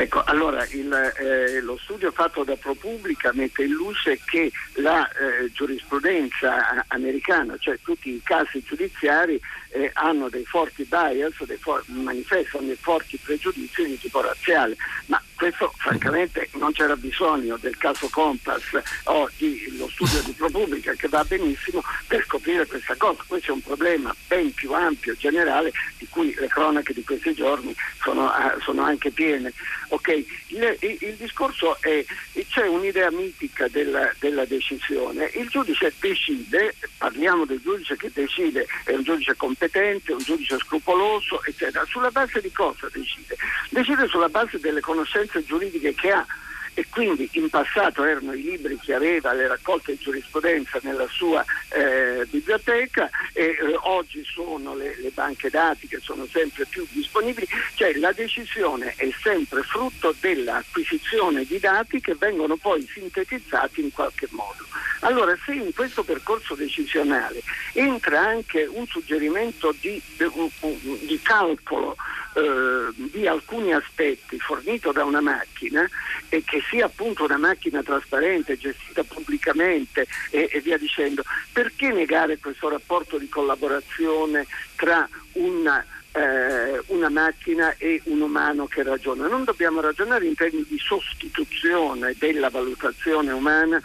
Ecco, 0.00 0.22
allora 0.24 0.64
il, 0.70 0.92
eh, 0.92 1.60
lo 1.60 1.76
studio 1.76 2.12
fatto 2.12 2.44
da 2.44 2.54
ProPublica 2.54 3.32
mette 3.34 3.64
in 3.64 3.72
luce 3.72 4.20
che 4.24 4.50
la 4.74 5.08
eh, 5.08 5.50
giurisprudenza 5.52 6.84
americana, 6.86 7.56
cioè 7.58 7.80
tutti 7.82 8.10
i 8.10 8.20
casi 8.22 8.62
giudiziari, 8.62 9.40
eh, 9.70 9.90
hanno 9.94 10.28
dei 10.28 10.44
forti 10.44 10.84
bias, 10.84 11.42
dei 11.44 11.56
for- 11.56 11.82
manifestano 11.86 12.66
dei 12.66 12.76
forti 12.76 13.18
pregiudizi 13.18 13.84
di 13.86 13.98
tipo 13.98 14.20
razziale, 14.20 14.76
ma 15.06 15.20
questo 15.38 15.72
francamente 15.76 16.48
non 16.54 16.72
c'era 16.72 16.96
bisogno 16.96 17.56
del 17.58 17.76
caso 17.76 18.08
Compass 18.08 18.80
o 19.04 19.30
dello 19.38 19.88
studio 19.88 20.20
di 20.22 20.32
ProPublica 20.32 20.94
che 20.94 21.06
va 21.06 21.22
benissimo 21.22 21.80
per 22.08 22.24
scoprire 22.24 22.66
questa 22.66 22.96
cosa. 22.96 23.22
Questo 23.24 23.52
è 23.52 23.54
un 23.54 23.62
problema 23.62 24.12
ben 24.26 24.52
più 24.52 24.72
ampio, 24.72 25.14
generale, 25.14 25.70
di 25.96 26.08
cui 26.08 26.34
le 26.34 26.48
cronache 26.48 26.92
di 26.92 27.04
questi 27.04 27.32
giorni 27.34 27.72
sono, 28.02 28.24
uh, 28.24 28.60
sono 28.60 28.82
anche 28.82 29.12
piene. 29.12 29.52
Okay. 29.90 30.26
Il, 30.48 30.76
il, 30.80 30.98
il, 31.00 31.14
discorso 31.14 31.80
è 31.80 32.04
c'è 32.48 32.66
un'idea 32.66 33.10
mitica 33.10 33.68
della, 33.68 34.12
della, 34.18 34.44
decisione. 34.44 35.30
Il 35.34 35.48
giudice 35.48 35.92
decide, 36.00 36.74
parliamo 36.96 37.44
del 37.44 37.60
giudice 37.60 37.96
che 37.96 38.10
decide, 38.12 38.66
è 38.84 38.92
un 38.92 39.02
giudice 39.02 39.36
competente, 39.36 40.12
un 40.12 40.18
giudice 40.18 40.58
scrupoloso, 40.58 41.42
eccetera. 41.44 41.84
Sulla 41.84 42.10
base 42.10 42.40
di 42.40 42.50
cosa 42.50 42.88
decide? 42.92 43.36
Decide 43.70 44.08
sulla 44.08 44.28
base 44.28 44.58
delle 44.58 44.80
conoscenze 44.80 45.27
conoscenze 45.28 45.44
giuridiche 45.44 45.94
che 45.94 46.10
ha 46.10 46.26
e 46.74 46.86
quindi 46.90 47.28
in 47.32 47.50
passato 47.50 48.04
erano 48.04 48.32
i 48.34 48.42
libri 48.42 48.78
che 48.78 48.94
aveva, 48.94 49.32
le 49.32 49.48
raccolte 49.48 49.92
di 49.92 49.98
giurisprudenza 49.98 50.78
nella 50.82 51.08
sua 51.08 51.44
eh, 51.70 52.24
biblioteca 52.30 53.10
e 53.32 53.46
eh, 53.46 53.76
oggi 53.82 54.22
sono 54.24 54.76
le, 54.76 54.94
le, 55.00 55.10
banche 55.10 55.50
dati 55.50 55.88
che 55.88 55.98
sono 55.98 56.24
sempre 56.30 56.66
più 56.66 56.86
disponibili, 56.90 57.48
cioè 57.74 57.94
la 57.94 58.12
decisione 58.12 58.94
è 58.96 59.10
sempre 59.20 59.62
frutto 59.62 60.14
dell'acquisizione 60.20 61.44
di 61.44 61.58
dati 61.58 62.00
che 62.00 62.14
vengono 62.14 62.54
poi 62.56 62.86
sintetizzati 62.88 63.80
in 63.80 63.90
qualche 63.90 64.28
modo. 64.30 64.64
Allora 65.00 65.36
se 65.44 65.54
in 65.54 65.74
questo 65.74 66.04
percorso 66.04 66.54
decisionale 66.54 67.42
entra 67.72 68.20
anche 68.20 68.66
un 68.66 68.86
suggerimento 68.86 69.74
di, 69.80 70.00
di 70.14 71.20
calcolo 71.22 71.96
eh, 72.34 72.88
di 72.94 73.26
alcuni 73.26 73.72
aspetti 73.72 74.38
fornito 74.38 74.92
da 74.92 75.04
una 75.04 75.20
macchina 75.20 75.88
e 76.28 76.42
che 76.44 76.62
sia 76.68 76.86
appunto 76.86 77.24
una 77.24 77.38
macchina 77.38 77.82
trasparente, 77.82 78.58
gestita 78.58 79.02
pubblicamente 79.04 80.06
e, 80.30 80.48
e 80.52 80.60
via 80.60 80.78
dicendo, 80.78 81.22
perché 81.52 81.90
negare 81.90 82.38
questo 82.38 82.68
rapporto 82.68 83.18
di 83.18 83.28
collaborazione 83.28 84.46
tra 84.76 85.08
una 85.32 85.84
eh, 86.12 86.82
una 86.86 87.08
macchina 87.08 87.74
e 87.76 88.00
un 88.04 88.20
umano 88.20 88.66
che 88.66 88.82
ragiona. 88.82 89.28
Non 89.28 89.44
dobbiamo 89.44 89.80
ragionare 89.80 90.26
in 90.26 90.34
termini 90.34 90.64
di 90.68 90.78
sostituzione 90.78 92.14
della 92.18 92.48
valutazione 92.50 93.30
umana 93.30 93.80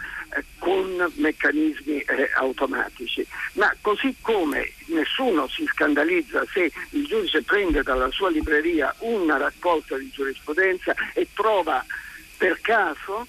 con 0.58 1.12
meccanismi 1.16 2.00
eh, 2.00 2.30
automatici, 2.34 3.26
ma 3.52 3.74
così 3.80 4.14
come 4.20 4.72
nessuno 4.86 5.48
si 5.48 5.64
scandalizza 5.66 6.44
se 6.52 6.70
il 6.90 7.06
giudice 7.06 7.42
prende 7.42 7.82
dalla 7.82 8.10
sua 8.10 8.30
libreria 8.30 8.94
una 9.00 9.36
raccolta 9.36 9.96
di 9.96 10.10
giurisprudenza 10.10 10.94
e 11.12 11.28
trova 11.34 11.84
per 12.36 12.60
caso 12.60 13.26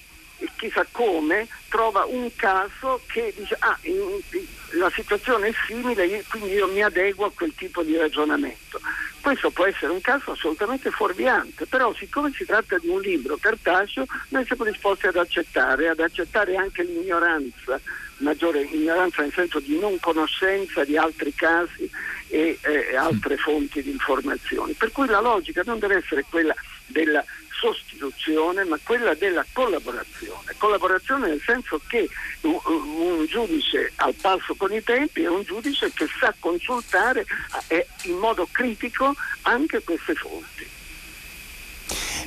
chissà 0.56 0.86
come 0.90 1.48
trova 1.68 2.04
un 2.04 2.30
caso 2.36 3.00
che 3.06 3.32
dice 3.36 3.56
ah 3.58 3.76
in, 3.82 3.94
in, 3.94 4.44
la 4.78 4.90
situazione 4.90 5.48
è 5.48 5.54
simile 5.66 6.24
quindi 6.28 6.52
io 6.52 6.68
mi 6.68 6.82
adeguo 6.82 7.26
a 7.26 7.32
quel 7.34 7.54
tipo 7.54 7.82
di 7.82 7.96
ragionamento. 7.96 8.80
Questo 9.20 9.50
può 9.50 9.64
essere 9.64 9.92
un 9.92 10.00
caso 10.00 10.32
assolutamente 10.32 10.90
fuorviante 10.90 11.66
però 11.66 11.94
siccome 11.94 12.32
si 12.34 12.44
tratta 12.44 12.78
di 12.78 12.88
un 12.88 13.00
libro 13.00 13.36
cartaceo 13.36 14.04
noi 14.28 14.44
siamo 14.44 14.64
disposti 14.64 15.06
ad 15.06 15.16
accettare 15.16 15.88
ad 15.88 16.00
accettare 16.00 16.56
anche 16.56 16.82
l'ignoranza 16.82 17.80
maggiore 18.18 18.62
ignoranza 18.62 19.22
nel 19.22 19.32
senso 19.32 19.60
di 19.60 19.78
non 19.78 19.98
conoscenza 20.00 20.84
di 20.84 20.96
altri 20.96 21.34
casi 21.34 21.90
e 22.28 22.58
eh, 22.60 22.96
altre 22.96 23.36
fonti 23.36 23.82
di 23.82 23.90
informazioni. 23.90 24.72
Per 24.72 24.90
cui 24.92 25.06
la 25.06 25.20
logica 25.20 25.62
non 25.64 25.78
deve 25.78 25.96
essere 25.96 26.24
quella 26.28 26.54
della 26.86 27.24
sostituzione 27.58 28.64
ma 28.64 28.78
quella 28.82 29.14
della 29.14 29.44
collaborazione. 29.52 30.54
Collaborazione 30.58 31.28
nel 31.28 31.42
senso 31.44 31.80
che 31.86 32.08
un, 32.42 33.24
giudice 33.26 33.92
al 33.96 34.14
passo 34.14 34.54
con 34.54 34.72
i 34.72 34.82
tempi 34.82 35.22
è 35.22 35.28
un 35.28 35.42
giudice 35.42 35.92
che 35.92 36.06
sa 36.18 36.34
consultare 36.38 37.24
eh, 37.68 37.86
in 38.04 38.16
modo 38.18 38.46
critico 38.50 39.14
anche 39.42 39.82
queste 39.82 40.14
fonti. 40.14 40.75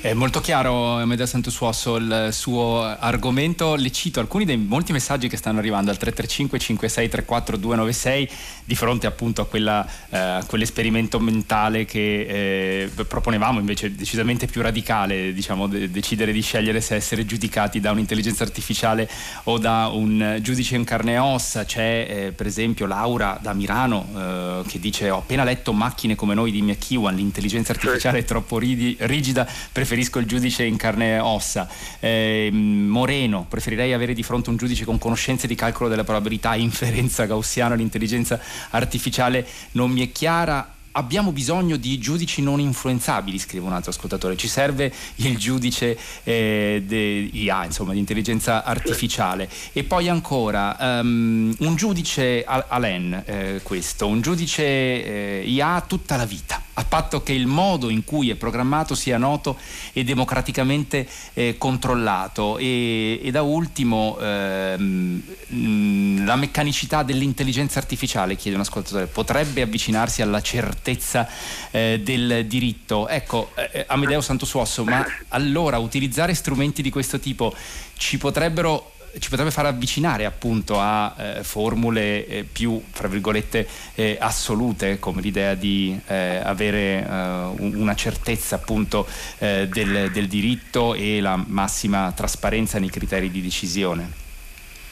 È 0.02 0.14
molto 0.14 0.40
chiaro, 0.40 0.96
Amedeo 0.96 1.26
Santosuosso, 1.26 1.98
il 1.98 2.30
suo 2.32 2.84
argomento. 2.84 3.76
Le 3.76 3.92
cito 3.92 4.22
alcuni 4.22 4.46
dei 4.46 4.56
molti 4.56 4.94
messaggi 4.94 5.28
che 5.28 5.36
stanno 5.36 5.60
arrivando 5.60 5.92
al 5.92 5.98
335 5.98 6.58
5634 6.58 7.58
296 7.58 8.30
di 8.64 8.76
fronte 8.76 9.08
appunto 9.08 9.42
a 9.42 9.46
quella, 9.46 9.86
eh, 10.10 10.40
quell'esperimento 10.48 11.20
mentale 11.20 11.84
che 11.84 12.86
eh, 12.86 13.04
proponevamo 13.04 13.60
invece 13.60 13.94
decisamente 13.94 14.46
più 14.46 14.62
radicale, 14.62 15.34
diciamo, 15.34 15.68
de- 15.68 15.92
decidere 15.92 16.32
di 16.32 16.42
scegliere 16.42 16.80
se 16.80 16.96
essere 16.96 17.26
giudicati 17.26 17.82
da 17.82 17.92
un'intelligenza 17.92 18.44
artificiale 18.44 19.10
o 19.44 19.58
da 19.58 19.90
un 19.92 20.40
giudice 20.42 20.78
in 20.78 20.86
carne 20.86 21.16
e 21.16 21.18
ossa. 21.18 21.66
C'è 21.66 22.08
eh, 22.10 22.32
per 22.32 22.48
esempio 22.48 22.86
Laura 22.86 23.38
da 23.42 23.52
Milano 23.52 24.08
eh, 24.16 24.62
che 24.66 24.80
dice 24.80 25.10
ho 25.10 25.18
appena 25.18 25.44
letto 25.44 25.74
Macchine 25.74 26.16
come 26.16 26.36
noi 26.36 26.52
di 26.52 26.62
Miyakiwan, 26.62 27.14
l'intelligenza 27.14 27.74
artificiale 27.74 28.20
è 28.20 28.24
troppo 28.24 28.58
ridi- 28.58 28.96
rigida, 29.00 29.46
preferisco 29.46 29.88
il 29.96 30.26
giudice 30.26 30.64
in 30.64 30.78
carne 30.78 31.16
e 31.16 31.20
ossa. 31.20 31.68
Eh, 32.00 32.50
Moreno, 32.52 33.46
preferirei 33.48 33.94
avere 33.94 34.14
di 34.14 34.24
fronte 34.24 34.50
un 34.50 34.58
giudice 34.58 34.86
con 34.86 34.98
conoscenze 34.98 35.48
di 35.48 35.56
calcolo 35.56 35.90
della 35.90 36.04
probabilità, 36.04 36.56
inferenza 36.56 37.26
gaussiana, 37.26 37.76
l'intelligenza 37.76 38.40
artificiale 38.70 39.48
non 39.72 39.92
mi 39.92 40.06
è 40.06 40.12
chiara 40.12 40.74
abbiamo 40.94 41.32
bisogno 41.32 41.78
di 41.78 41.98
giudici 41.98 42.42
non 42.42 42.60
influenzabili, 42.60 43.38
scrive 43.40 43.66
un 43.66 43.74
altro 43.74 43.92
ascoltatore. 43.92 44.36
Ci 44.36 44.48
serve 44.48 44.92
il 45.16 45.38
giudice 45.38 45.98
eh, 46.24 46.84
de, 46.86 47.30
IA, 47.32 47.66
insomma, 47.66 47.94
di 47.94 48.00
intelligenza 48.00 48.64
artificiale. 48.64 49.50
E 49.72 49.84
poi 49.84 50.10
ancora 50.10 50.76
um, 50.80 51.54
un 51.60 51.76
giudice 51.76 52.44
Alain, 52.44 53.24
eh, 53.26 53.60
questo, 53.64 54.08
un 54.08 54.22
giudice 54.22 54.64
eh, 54.64 55.44
IA 55.46 55.84
tutta 55.88 56.16
la 56.16 56.26
vita 56.26 56.62
a 56.80 56.86
patto 56.86 57.22
che 57.22 57.34
il 57.34 57.46
modo 57.46 57.90
in 57.90 58.06
cui 58.06 58.30
è 58.30 58.36
programmato 58.36 58.96
sia 58.96 59.18
noto 59.18 59.58
e 59.92 60.06
democraticamente 60.06 61.06
eh, 61.34 61.56
controllato 61.58 62.58
e, 62.58 63.20
e, 63.22 63.32
da 63.32 63.42
ultimo 63.42 64.18
ehm, 64.20 66.26
la 66.26 66.38
meccanicità 66.38 67.04
dell'intelligenza 67.04 67.80
artificiale, 67.80 68.38
chiede 68.38 68.56
un 68.56 68.64
ascoltatore, 68.64 69.08
potrebbe 69.08 69.62
avvicinarsi 69.62 70.22
alla 70.22 70.42
certezza 70.42 71.28
eh, 71.72 72.00
del 72.02 72.46
diritto. 72.48 73.10
Ecco, 73.10 73.52
eh, 73.56 73.84
Amedeo 73.88 74.22
Santosuosso, 74.22 74.86
ma 74.86 75.06
allora 75.30 75.80
utilizzare 75.80 76.34
strumenti 76.34 76.82
di 76.82 76.90
questo 76.90 77.20
tipo 77.20 77.54
ci 77.98 78.18
potrebbero 78.18 78.94
ci 79.18 79.30
potrebbe 79.30 79.52
far 79.52 79.66
avvicinare 79.66 80.26
appunto 80.26 80.80
a 80.80 81.16
eh, 81.18 81.44
formule 81.44 82.26
eh, 82.28 82.44
più, 82.44 82.82
fra 82.92 83.08
virgolette, 83.08 83.68
eh, 83.96 84.18
assolute, 84.20 85.00
come 85.00 85.22
l'idea 85.22 85.56
di 85.56 86.00
eh, 86.08 86.42
avere 86.44 87.06
eh, 87.06 87.54
una 87.58 87.96
certezza 87.96 88.56
appunto 88.56 89.08
eh, 89.40 89.68
del, 89.68 90.12
del 90.12 90.28
diritto 90.28 90.94
e 90.94 91.20
la 91.22 91.36
massima 91.36 92.12
trasparenza 92.16 92.80
nei 92.80 92.90
criteri 92.90 93.32
di 93.32 93.42
decisione. 93.42 94.28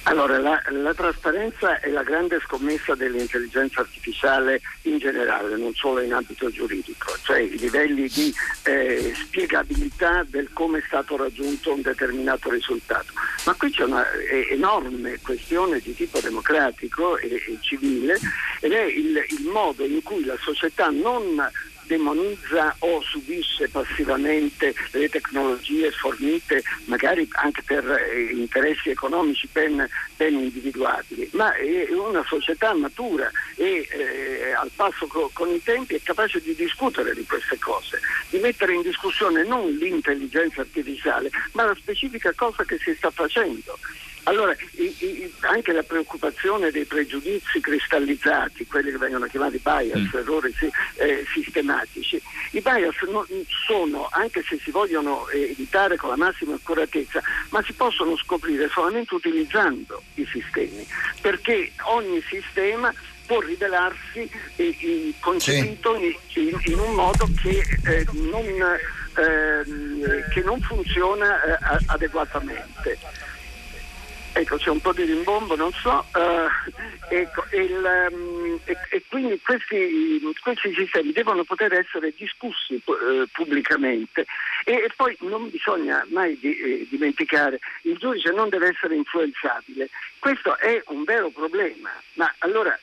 Allora, 0.07 0.37
la, 0.37 0.61
la, 0.69 0.93
trasparenza 0.93 1.81
è 1.81 1.89
la 1.89 2.01
grande 2.01 2.39
scommessa 2.39 2.95
dell'intelligenza 2.95 3.81
artificiale 3.81 4.61
in 4.83 4.99
generale, 4.99 5.57
non 5.57 5.73
solo 5.73 5.99
in 5.99 6.13
ambito 6.13 6.49
giuridico, 6.49 7.13
cioè 7.23 7.39
i 7.39 7.57
livelli 7.57 8.07
di 8.07 8.33
eh, 8.63 9.11
spiegabilità 9.13 10.23
del 10.25 10.47
come 10.53 10.77
è 10.77 10.83
stato 10.87 11.17
raggiunto 11.17 11.73
un 11.73 11.81
determinato 11.81 12.49
risultato. 12.49 13.11
Ma 13.45 13.53
qui 13.55 13.69
c'è 13.69 13.83
una 13.83 14.05
enorme 14.49 15.19
questione 15.21 15.79
di 15.79 15.93
tipo 15.93 16.21
democratico 16.21 17.17
e, 17.17 17.27
e 17.27 17.57
civile 17.59 18.17
ed 18.61 18.71
è 18.71 18.83
il, 18.83 19.25
il 19.27 19.45
modo 19.51 19.83
in 19.83 20.01
cui 20.03 20.23
la 20.23 20.37
società 20.39 20.87
non 20.89 21.51
demonizza 21.87 22.75
o 22.79 23.01
subisce 23.01 23.69
passivamente 23.69 24.75
le 24.91 25.09
tecnologie 25.09 25.91
fornite 25.91 26.63
magari 26.85 27.27
anche 27.31 27.63
per 27.63 27.83
eh, 27.89 28.31
interessi 28.33 28.89
economici 28.89 29.49
ben, 29.51 29.87
ben, 30.15 30.33
individuabili, 30.33 31.29
ma 31.33 31.53
è 31.55 31.91
una 31.91 32.23
società 32.27 32.73
matura 32.73 33.31
e 33.55 33.87
eh, 33.89 34.51
al 34.53 34.71
passo 34.75 35.07
co- 35.07 35.31
con 35.33 35.49
i 35.49 35.61
tempi 35.63 35.95
è 35.95 36.01
capace 36.03 36.39
di 36.41 36.53
discutere 36.53 37.13
di 37.13 37.25
queste 37.25 37.57
cose, 37.57 37.99
di 38.29 38.39
mettere 38.39 38.73
in 38.73 38.81
discussione 38.81 39.43
non 39.43 39.71
l'intelligenza 39.71 40.61
artificiale, 40.61 41.29
ma 41.53 41.65
la 41.65 41.75
specifica 41.75 42.33
cosa 42.33 42.63
che 42.63 42.77
si 42.77 42.93
sta 42.95 43.09
facendo. 43.11 43.79
Allora, 44.27 44.53
i, 44.71 44.93
i, 44.99 45.33
anche 45.41 45.71
la 45.71 45.83
preoccupazione 45.83 46.69
dei 46.69 46.83
pregiudizi 46.83 47.61
cristallizzati, 47.61 48.67
quelli 48.67 48.91
che 48.91 48.97
vengono 48.97 49.25
chiamati 49.25 49.57
bias, 49.57 49.99
mm. 49.99 50.17
errori 50.17 50.53
eh, 50.95 51.25
sistematici, 51.33 52.21
i 52.51 52.59
bias 52.59 53.01
non, 53.09 53.25
sono, 53.65 54.09
anche 54.11 54.43
se 54.45 54.59
si 54.61 54.69
vogliono 54.69 55.29
eh, 55.29 55.51
evitare 55.51 55.95
con 55.95 56.09
la 56.09 56.17
massima 56.17 56.55
accuratezza, 56.55 57.21
ma 57.49 57.63
si 57.63 57.71
possono 57.71 58.17
scoprire 58.17 58.67
solamente 58.67 59.15
utilizzando 59.15 60.03
i 60.15 60.27
sistemi, 60.29 60.85
perché 61.21 61.71
ogni 61.83 62.21
sistema 62.27 62.93
può 63.25 63.39
rivelarsi 63.39 64.29
eh, 64.57 65.13
concepito 65.21 65.97
sì. 66.27 66.49
in, 66.49 66.59
in, 66.65 66.79
un 66.79 66.95
modo 66.95 67.29
che, 67.41 67.63
eh, 67.85 68.05
non, 68.11 68.43
eh, 68.43 70.25
che 70.33 70.41
non, 70.41 70.59
funziona 70.59 71.43
eh, 71.43 71.83
adeguatamente. 71.85 72.97
Ecco, 74.37 74.57
c'è 74.57 74.69
un 74.69 74.79
po' 74.79 74.93
di 74.93 75.03
rimbombo, 75.03 75.55
non 75.55 75.71
so. 75.73 76.05
Uh, 76.13 76.47
ecco, 77.09 77.43
il, 77.53 78.07
um, 78.11 78.59
e, 78.65 78.77
e, 78.91 79.03
quindi 79.09 79.41
questi, 79.43 80.21
questi, 80.43 80.75
sistemi 80.75 81.11
devono 81.11 81.43
poter 81.43 81.73
essere 81.73 82.13
discussi 82.15 82.79
uh, 82.85 83.25
pubblicamente 83.31 84.27
e, 84.63 84.73
e, 84.73 84.91
poi 84.95 85.17
non 85.21 85.49
bisogna 85.49 86.05
mai 86.11 86.37
di, 86.37 86.55
eh, 86.55 86.87
dimenticare, 86.87 87.57
il 87.81 87.97
giudice 87.97 88.31
non 88.31 88.49
deve 88.49 88.67
essere 88.67 88.93
influenzabile. 88.93 89.89
Questo 90.19 90.55
è 90.59 90.83
un 90.89 91.03
vero 91.03 91.29
problema, 91.29 91.89
ma 92.13 92.31
allora 92.37 92.79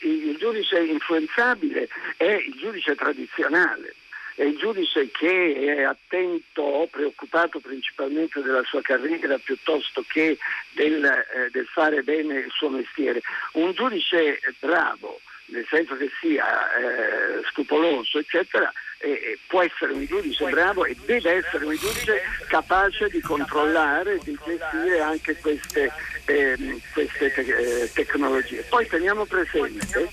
il 0.00 0.36
giudice 0.36 0.80
influenzabile 0.80 1.86
è 2.16 2.24
il 2.24 2.56
giudice 2.58 2.96
tradizionale 2.96 3.94
è 4.34 4.42
il 4.44 4.56
giudice 4.56 5.10
che 5.10 5.54
è 5.76 5.82
attento 5.82 6.62
o 6.62 6.86
preoccupato 6.86 7.60
principalmente 7.60 8.40
della 8.40 8.62
sua 8.64 8.80
carriera 8.80 9.38
piuttosto 9.38 10.04
che 10.06 10.38
del, 10.72 11.04
eh, 11.04 11.50
del 11.50 11.66
fare 11.66 12.02
bene 12.02 12.38
il 12.40 12.50
suo 12.50 12.68
mestiere. 12.68 13.20
Un 13.52 13.72
giudice 13.72 14.40
bravo, 14.58 15.20
nel 15.46 15.66
senso 15.68 15.96
che 15.96 16.10
sia 16.20 16.74
eh, 16.74 17.42
scrupoloso, 17.50 18.18
eccetera, 18.18 18.72
eh, 18.98 19.38
può 19.46 19.62
essere 19.62 19.92
un 19.92 20.04
giudice 20.06 20.48
bravo 20.48 20.84
e 20.84 20.96
deve 21.04 21.32
essere 21.32 21.64
un 21.64 21.76
giudice 21.76 22.22
capace 22.46 23.08
di 23.08 23.20
controllare 23.20 24.14
e 24.14 24.20
di 24.22 24.38
gestire 24.44 25.00
anche 25.00 25.36
queste, 25.38 25.92
ehm, 26.24 26.80
queste 26.92 27.32
te- 27.32 27.82
eh, 27.82 27.90
tecnologie. 27.92 28.62
Poi 28.68 28.86
teniamo 28.86 29.24
presente 29.24 30.08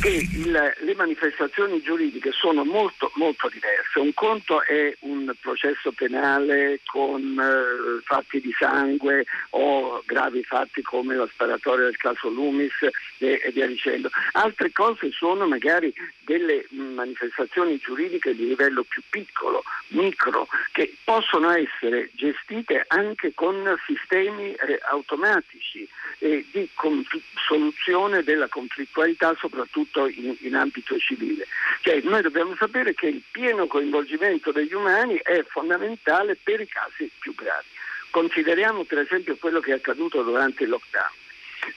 che 0.00 0.08
il, 0.08 0.74
le 0.78 0.94
manifestazioni 0.94 1.82
giuridiche 1.82 2.32
sono 2.32 2.64
molto, 2.64 3.10
molto 3.16 3.48
diverse. 3.48 3.98
Un 3.98 4.14
conto 4.14 4.62
è 4.62 4.96
un 5.00 5.30
processo 5.40 5.92
penale 5.92 6.80
con 6.86 7.38
eh, 7.38 8.02
fatti 8.04 8.40
di 8.40 8.52
sangue 8.58 9.26
o 9.50 10.02
gravi 10.06 10.42
fatti 10.42 10.80
come 10.80 11.16
la 11.16 11.28
sparatoria 11.30 11.84
del 11.84 11.98
caso 11.98 12.30
Loomis 12.30 12.72
e, 13.18 13.40
e 13.44 13.50
via 13.52 13.66
dicendo. 13.66 14.08
Altre 14.32 14.72
cose 14.72 15.10
sono 15.12 15.46
magari 15.46 15.92
delle 16.20 16.64
manifestazioni 16.70 17.76
giuridiche 17.76 18.34
di 18.34 18.46
livello 18.46 18.84
più 18.84 19.02
piccolo, 19.10 19.62
micro, 19.88 20.48
che 20.72 20.94
possono 21.04 21.50
essere 21.50 22.08
gestite 22.14 22.84
anche 22.88 23.32
con 23.34 23.76
sistemi 23.86 24.54
eh, 24.54 24.78
automatici 24.88 25.86
eh, 26.20 26.46
di 26.50 26.68
confl- 26.74 27.20
soluzione 27.34 28.22
della 28.22 28.48
conflittualità 28.48 29.34
soprattutto 29.38 29.89
in, 30.06 30.36
in 30.40 30.54
ambito 30.54 30.98
civile. 30.98 31.46
Cioè, 31.82 32.00
noi 32.02 32.22
dobbiamo 32.22 32.54
sapere 32.56 32.94
che 32.94 33.06
il 33.06 33.22
pieno 33.30 33.66
coinvolgimento 33.66 34.52
degli 34.52 34.74
umani 34.74 35.18
è 35.22 35.44
fondamentale 35.48 36.36
per 36.36 36.60
i 36.60 36.66
casi 36.66 37.10
più 37.18 37.34
gravi. 37.34 37.66
Consideriamo 38.10 38.84
per 38.84 38.98
esempio 38.98 39.36
quello 39.36 39.60
che 39.60 39.70
è 39.70 39.74
accaduto 39.74 40.22
durante 40.22 40.64
il 40.64 40.70
lockdown, 40.70 41.10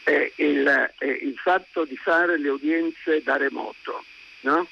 eh, 0.04 0.34
il, 0.38 0.68
eh, 0.98 1.08
il, 1.08 1.38
fatto 1.38 1.86
di 1.86 1.96
fare 1.96 2.40
le 2.40 2.50
udienze 2.50 3.22
da 3.22 3.38
remoto. 3.38 4.04
No? 4.44 4.68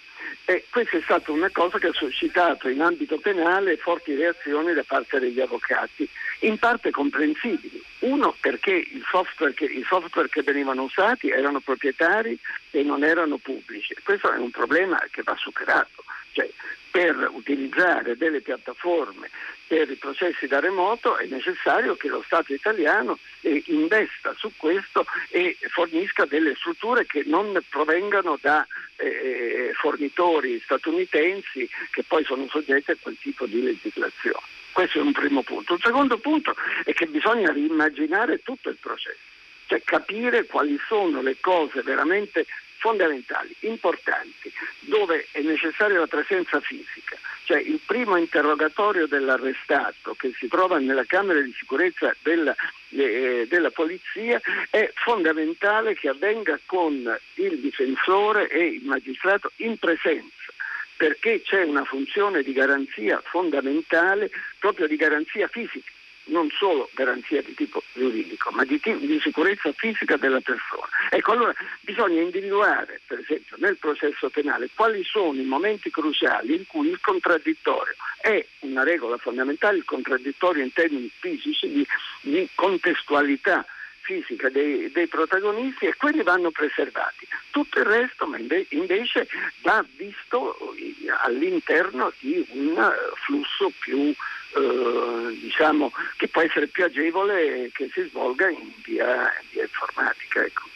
E 0.45 0.65
questa 0.69 0.97
è 0.97 1.01
stata 1.01 1.31
una 1.31 1.49
cosa 1.51 1.77
che 1.77 1.87
ha 1.87 1.93
suscitato 1.93 2.67
in 2.67 2.81
ambito 2.81 3.17
penale 3.17 3.77
forti 3.77 4.15
reazioni 4.15 4.73
da 4.73 4.83
parte 4.85 5.19
degli 5.19 5.39
avvocati, 5.39 6.07
in 6.39 6.57
parte 6.57 6.91
comprensibili. 6.91 7.81
Uno 7.99 8.35
perché 8.39 8.73
i 8.73 9.03
software, 9.09 9.53
software 9.87 10.29
che, 10.29 10.41
venivano 10.41 10.83
usati 10.83 11.29
erano 11.29 11.59
proprietari 11.59 12.37
e 12.71 12.83
non 12.83 13.03
erano 13.03 13.37
pubblici. 13.37 13.95
Questo 14.03 14.31
è 14.31 14.37
un 14.37 14.51
problema 14.51 14.99
che 15.11 15.21
va 15.23 15.35
superato. 15.37 16.03
Cioè, 16.31 16.49
per 16.91 17.29
utilizzare 17.33 18.17
delle 18.17 18.41
piattaforme 18.41 19.29
per 19.71 19.89
i 19.89 19.95
processi 19.95 20.47
da 20.47 20.59
remoto 20.59 21.15
è 21.15 21.25
necessario 21.27 21.95
che 21.95 22.09
lo 22.09 22.21
Stato 22.25 22.53
italiano 22.53 23.17
eh, 23.39 23.63
investa 23.67 24.35
su 24.37 24.51
questo 24.57 25.05
e 25.29 25.55
fornisca 25.69 26.25
delle 26.25 26.55
strutture 26.55 27.05
che 27.05 27.23
non 27.25 27.57
provengano 27.69 28.37
da 28.41 28.67
eh, 28.97 29.71
fornitori 29.75 30.59
statunitensi 30.59 31.69
che 31.89 32.03
poi 32.03 32.25
sono 32.25 32.47
soggetti 32.49 32.91
a 32.91 32.97
quel 32.99 33.15
tipo 33.17 33.45
di 33.45 33.63
legislazione. 33.63 34.43
Questo 34.73 34.99
è 34.99 35.01
un 35.01 35.13
primo 35.13 35.41
punto. 35.41 35.75
Il 35.75 35.81
secondo 35.81 36.17
punto 36.17 36.53
è 36.83 36.91
che 36.91 37.05
bisogna 37.05 37.53
rimmaginare 37.53 38.41
tutto 38.43 38.67
il 38.67 38.77
processo, 38.77 39.19
cioè 39.67 39.81
capire 39.85 40.45
quali 40.47 40.77
sono 40.85 41.21
le 41.21 41.37
cose 41.39 41.81
veramente 41.81 42.45
fondamentali, 42.81 43.55
importanti, 43.59 44.51
dove 44.79 45.27
è 45.31 45.41
necessaria 45.41 45.99
la 45.99 46.07
presenza 46.07 46.59
fisica, 46.59 47.15
cioè 47.43 47.59
il 47.59 47.79
primo 47.85 48.17
interrogatorio 48.17 49.05
dell'arrestato 49.05 50.15
che 50.15 50.33
si 50.35 50.47
trova 50.47 50.79
nella 50.79 51.05
Camera 51.05 51.39
di 51.39 51.53
sicurezza 51.55 52.13
della, 52.23 52.55
eh, 52.89 53.45
della 53.47 53.69
polizia 53.69 54.41
è 54.71 54.91
fondamentale 54.95 55.93
che 55.93 56.09
avvenga 56.09 56.59
con 56.65 57.17
il 57.35 57.59
difensore 57.59 58.49
e 58.49 58.65
il 58.65 58.83
magistrato 58.83 59.51
in 59.57 59.77
presenza 59.77 60.51
perché 60.97 61.41
c'è 61.41 61.63
una 61.63 61.83
funzione 61.83 62.43
di 62.43 62.53
garanzia 62.53 63.19
fondamentale, 63.23 64.29
proprio 64.59 64.87
di 64.87 64.95
garanzia 64.95 65.47
fisica 65.47 65.91
non 66.25 66.49
solo 66.49 66.89
garanzia 66.93 67.41
di 67.41 67.53
tipo 67.53 67.83
giuridico, 67.93 68.51
ma 68.51 68.63
di, 68.63 68.79
di, 68.81 69.19
sicurezza 69.21 69.71
fisica 69.73 70.17
della 70.17 70.39
persona. 70.39 70.87
Ecco, 71.09 71.31
allora 71.31 71.53
bisogna 71.81 72.21
individuare, 72.21 73.01
per 73.05 73.19
esempio, 73.19 73.55
nel 73.59 73.77
processo 73.77 74.29
penale 74.29 74.69
quali 74.73 75.03
sono 75.03 75.39
i 75.39 75.45
momenti 75.45 75.89
cruciali 75.89 76.55
in 76.55 76.65
cui 76.67 76.89
il 76.89 76.99
contraddittorio 77.01 77.95
è 78.21 78.45
una 78.59 78.83
regola 78.83 79.17
fondamentale, 79.17 79.77
il 79.77 79.85
contraddittorio 79.85 80.63
in 80.63 80.73
termini 80.73 81.11
fisici 81.19 81.69
di, 81.69 81.85
di 82.21 82.47
contestualità 82.55 83.65
fisica 84.01 84.49
dei, 84.49 84.91
dei, 84.91 85.07
protagonisti 85.07 85.85
e 85.85 85.95
quelli 85.95 86.23
vanno 86.23 86.51
preservati. 86.51 87.27
Tutto 87.51 87.79
il 87.79 87.85
resto 87.85 88.29
invece 88.69 89.27
va 89.61 89.83
visto 89.95 90.75
all'interno 91.09 92.11
di 92.19 92.45
un 92.49 92.93
flusso 93.25 93.71
più 93.79 94.13
eh, 94.53 95.37
diciamo, 95.39 95.93
che 96.17 96.27
può 96.27 96.41
essere 96.41 96.67
più 96.67 96.83
agevole 96.83 97.69
che 97.73 97.89
si 97.93 98.05
svolga 98.09 98.49
in 98.49 98.71
via, 98.83 99.21
in 99.41 99.47
via 99.51 99.63
informatica. 99.63 100.43
Ecco. 100.43 100.69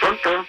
Pronto? 0.00 0.46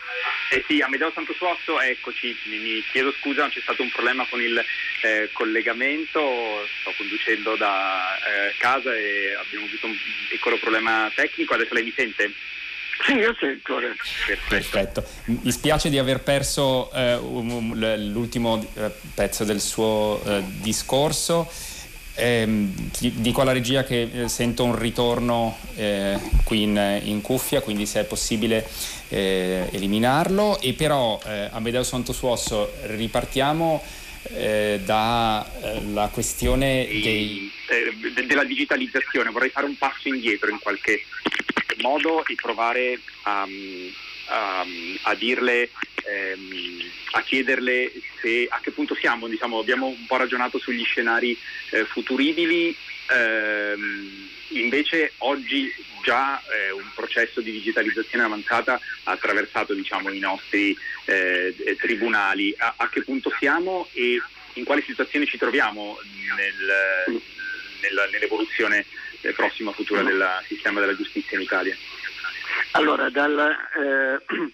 Eh 0.49 0.63
sì, 0.65 0.79
Amedeo 0.79 1.11
Santosuosso, 1.11 1.79
eccoci, 1.81 2.35
mi 2.45 2.81
chiedo 2.89 3.11
scusa, 3.19 3.49
c'è 3.49 3.59
stato 3.59 3.81
un 3.81 3.91
problema 3.91 4.25
con 4.29 4.41
il 4.41 4.63
eh, 5.01 5.29
collegamento, 5.33 6.65
sto 6.79 6.93
conducendo 6.95 7.57
da 7.57 8.17
eh, 8.17 8.53
casa 8.57 8.95
e 8.95 9.35
abbiamo 9.35 9.65
avuto 9.65 9.87
un 9.87 9.97
piccolo 10.29 10.57
problema 10.57 11.11
tecnico, 11.13 11.53
adesso 11.53 11.73
lei 11.73 11.83
mi 11.83 11.93
sente? 11.93 12.31
Sì, 13.05 13.13
io 13.13 13.36
sento. 13.39 13.75
Perfetto. 13.75 14.47
Perfetto. 14.49 15.03
Mi 15.25 15.51
spiace 15.51 15.89
di 15.89 15.97
aver 15.97 16.21
perso 16.21 16.91
eh, 16.91 17.17
l'ultimo 17.17 18.65
eh, 18.75 18.91
pezzo 19.13 19.43
del 19.43 19.62
suo 19.62 20.21
eh, 20.25 20.43
discorso. 20.62 21.49
Eh, 22.15 22.47
dico 22.99 23.41
alla 23.41 23.51
regia 23.51 23.83
che 23.83 24.10
eh, 24.12 24.27
sento 24.27 24.63
un 24.63 24.77
ritorno 24.77 25.55
eh, 25.75 26.17
qui 26.43 26.63
in, 26.63 27.01
in, 27.03 27.21
cuffia, 27.21 27.62
quindi 27.62 27.86
se 27.86 28.01
è 28.01 28.03
possibile 28.05 28.67
eh, 29.10 29.69
eliminarlo. 29.71 30.60
E 30.60 30.73
però, 30.73 31.19
eh, 31.25 31.49
Amedeo 31.51 31.83
Santosuosso, 31.83 32.73
ripartiamo 32.88 33.83
eh, 34.33 34.81
dalla 34.83 36.10
questione 36.12 36.88
dei... 36.89 37.51
della 38.25 38.43
digitalizzazione. 38.43 39.29
Vorrei 39.29 39.49
fare 39.49 39.67
un 39.67 39.77
passo 39.77 40.07
indietro 40.07 40.49
in 40.49 40.60
qualche 40.60 41.03
modo 41.81 42.25
e 42.25 42.35
provare 42.35 42.99
a, 43.23 43.47
a, 44.27 44.65
a 45.03 45.15
dirle, 45.15 45.69
ehm, 46.03 46.81
a 47.11 47.21
chiederle 47.21 47.91
se, 48.21 48.47
a 48.49 48.59
che 48.59 48.71
punto 48.71 48.95
siamo, 48.95 49.27
diciamo, 49.27 49.59
abbiamo 49.59 49.87
un 49.87 50.05
po' 50.05 50.17
ragionato 50.17 50.59
sugli 50.59 50.83
scenari 50.83 51.37
eh, 51.71 51.85
futuribili, 51.85 52.75
ehm, 53.09 54.29
invece 54.49 55.13
oggi 55.19 55.71
già 56.03 56.39
eh, 56.39 56.71
un 56.71 56.89
processo 56.95 57.41
di 57.41 57.51
digitalizzazione 57.51 58.23
avanzata 58.23 58.79
ha 59.03 59.11
attraversato 59.11 59.73
diciamo, 59.73 60.09
i 60.09 60.19
nostri 60.19 60.77
eh, 61.05 61.53
tribunali. 61.77 62.53
A, 62.57 62.75
a, 62.77 62.89
che 62.89 63.03
punto 63.03 63.29
siamo 63.37 63.89
e 63.91 64.21
in 64.53 64.63
quale 64.63 64.83
situazione 64.85 65.25
ci 65.25 65.37
troviamo 65.37 65.99
nel, 66.35 67.19
nel, 67.81 68.09
nell'evoluzione 68.11 68.85
prossima 69.34 69.71
futura 69.71 70.03
del 70.03 70.25
sistema 70.47 70.80
della 70.80 70.95
giustizia 70.95 71.38
in 71.38 71.43
Italia? 71.43 71.75
Allora, 72.71 73.10
dal, 73.10 73.39
eh, 73.39 74.21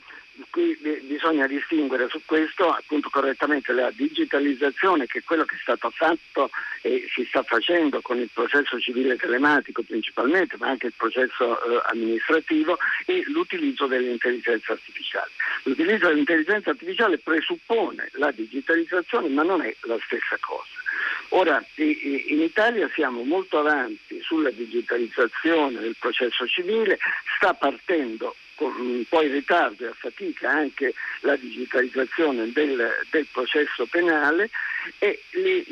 qui 0.49 0.77
bisogna 1.03 1.45
distinguere 1.47 2.07
su 2.09 2.21
questo 2.25 2.69
appunto 2.69 3.09
correttamente 3.09 3.71
la 3.71 3.91
digitalizzazione 3.91 5.05
che 5.05 5.19
è 5.19 5.23
quello 5.23 5.45
che 5.45 5.55
è 5.55 5.59
stato 5.61 5.89
fatto 5.91 6.49
e 6.81 7.07
si 7.13 7.25
sta 7.25 7.43
facendo 7.43 8.01
con 8.01 8.17
il 8.17 8.29
processo 8.33 8.79
civile 8.79 9.15
telematico 9.15 9.83
principalmente 9.83 10.55
ma 10.57 10.69
anche 10.69 10.87
il 10.87 10.93
processo 10.95 11.63
eh, 11.63 11.81
amministrativo 11.91 12.77
e 13.05 13.23
l'utilizzo 13.27 13.85
dell'intelligenza 13.85 14.73
artificiale. 14.73 15.31
L'utilizzo 15.63 16.07
dell'intelligenza 16.07 16.71
artificiale 16.71 17.17
presuppone 17.19 18.09
la 18.13 18.31
digitalizzazione 18.31 19.29
ma 19.29 19.43
non 19.43 19.61
è 19.61 19.75
la 19.81 19.97
stessa 20.03 20.37
cosa. 20.39 20.81
Ora, 21.29 21.63
in 21.77 22.41
Italia 22.41 22.87
siamo 22.93 23.23
molto 23.23 23.57
avanti 23.57 24.21
sulla 24.21 24.51
digitalizzazione 24.51 25.79
del 25.79 25.95
processo 25.97 26.45
civile, 26.47 26.99
sta 27.37 27.55
partendo 27.55 28.35
un 28.65 29.03
po' 29.07 29.21
in 29.21 29.31
ritardo 29.31 29.85
e 29.85 29.87
a 29.87 29.93
fatica 29.93 30.49
anche 30.49 30.93
la 31.21 31.35
digitalizzazione 31.35 32.51
del, 32.51 32.89
del 33.09 33.27
processo 33.31 33.85
penale 33.85 34.49
e 34.99 35.21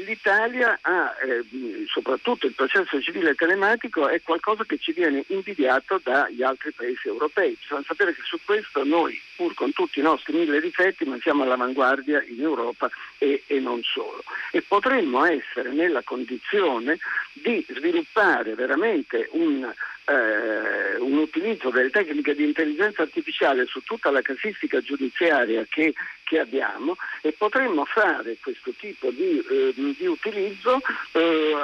l'Italia 0.05 0.79
ha, 0.81 1.15
eh, 1.21 1.85
soprattutto 1.87 2.47
il 2.47 2.53
processo 2.53 3.01
civile 3.01 3.35
telematico, 3.35 4.07
è 4.07 4.21
qualcosa 4.21 4.63
che 4.63 4.77
ci 4.77 4.93
viene 4.93 5.23
invidiato 5.27 5.99
dagli 6.03 6.43
altri 6.43 6.71
paesi 6.71 7.07
europei. 7.07 7.57
Bisogna 7.59 7.83
sapere 7.85 8.13
che 8.13 8.21
su 8.23 8.39
questo 8.45 8.83
noi, 8.83 9.19
pur 9.41 9.55
con 9.55 9.73
tutti 9.73 9.99
i 9.99 10.03
nostri 10.03 10.33
mille 10.33 10.61
difetti, 10.61 11.03
ma 11.05 11.17
siamo 11.19 11.41
all'avanguardia 11.41 12.23
in 12.27 12.41
Europa 12.41 12.91
e, 13.17 13.41
e 13.47 13.59
non 13.59 13.81
solo. 13.81 14.23
E 14.51 14.61
potremmo 14.61 15.25
essere 15.25 15.71
nella 15.71 16.03
condizione 16.03 16.99
di 17.33 17.65
sviluppare 17.67 18.53
veramente 18.53 19.27
un 19.31 19.73
eh, 20.05 20.97
un 20.97 21.17
utilizzo 21.17 21.69
delle 21.69 21.89
tecniche 21.89 22.35
di 22.35 22.43
intelligenza 22.43 23.03
artificiale 23.03 23.65
su 23.65 23.81
tutta 23.83 24.09
la 24.11 24.21
casistica 24.21 24.81
giudiziaria 24.81 25.65
che, 25.69 25.93
che 26.23 26.39
abbiamo 26.39 26.97
e 27.21 27.31
potremmo 27.31 27.85
fare 27.85 28.37
questo 28.41 28.71
tipo 28.71 29.09
di, 29.11 29.39
eh, 29.39 29.73
di 29.75 30.05
utilizzo 30.05 30.79
eh, 31.11 31.55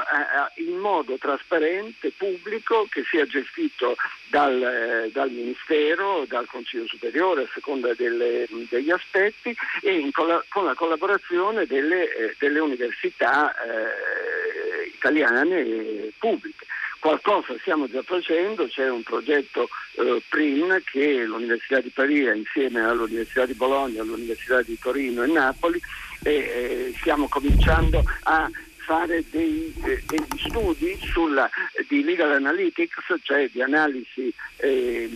in 0.55 0.77
modo 0.77 1.17
trasparente, 1.17 2.11
pubblico, 2.15 2.87
che 2.89 3.03
sia 3.09 3.25
gestito 3.25 3.95
dal, 4.27 4.61
eh, 4.61 5.11
dal 5.11 5.31
Ministero, 5.31 6.25
dal 6.27 6.45
Consiglio 6.47 6.87
Superiore 6.87 7.43
a 7.43 7.47
delle, 7.75 8.47
degli 8.69 8.89
aspetti 8.89 9.55
e 9.81 9.97
in, 9.97 10.11
con, 10.11 10.27
la, 10.27 10.73
collaborazione 10.75 11.65
delle, 11.65 12.13
eh, 12.15 12.35
delle 12.39 12.59
università 12.59 13.53
eh, 13.53 14.87
italiane 14.87 16.11
pubbliche. 16.17 16.65
Qualcosa 16.99 17.55
stiamo 17.59 17.87
già 17.87 18.01
facendo, 18.01 18.67
c'è 18.67 18.89
un 18.89 19.03
progetto 19.03 19.69
eh, 19.97 20.21
PRIN 20.27 20.81
che 20.83 21.23
l'Università 21.23 21.79
di 21.79 21.89
Pavia 21.89 22.33
insieme 22.33 22.81
all'Università 22.81 23.45
di 23.45 23.53
Bologna, 23.53 24.01
all'Università 24.01 24.61
di 24.63 24.77
Torino 24.79 25.23
e 25.23 25.27
Napoli 25.27 25.79
e 26.23 26.33
eh, 26.33 26.93
stiamo 26.97 27.27
cominciando 27.27 28.03
a 28.23 28.49
fare 28.87 29.21
dei, 29.31 29.73
eh, 29.83 30.01
degli 30.07 30.39
studi 30.39 30.97
sulla, 31.01 31.49
di 31.89 32.05
legal 32.05 32.31
analytics, 32.31 33.15
cioè 33.21 33.49
di 33.51 33.61
analisi 33.61 34.33
eh, 34.55 35.09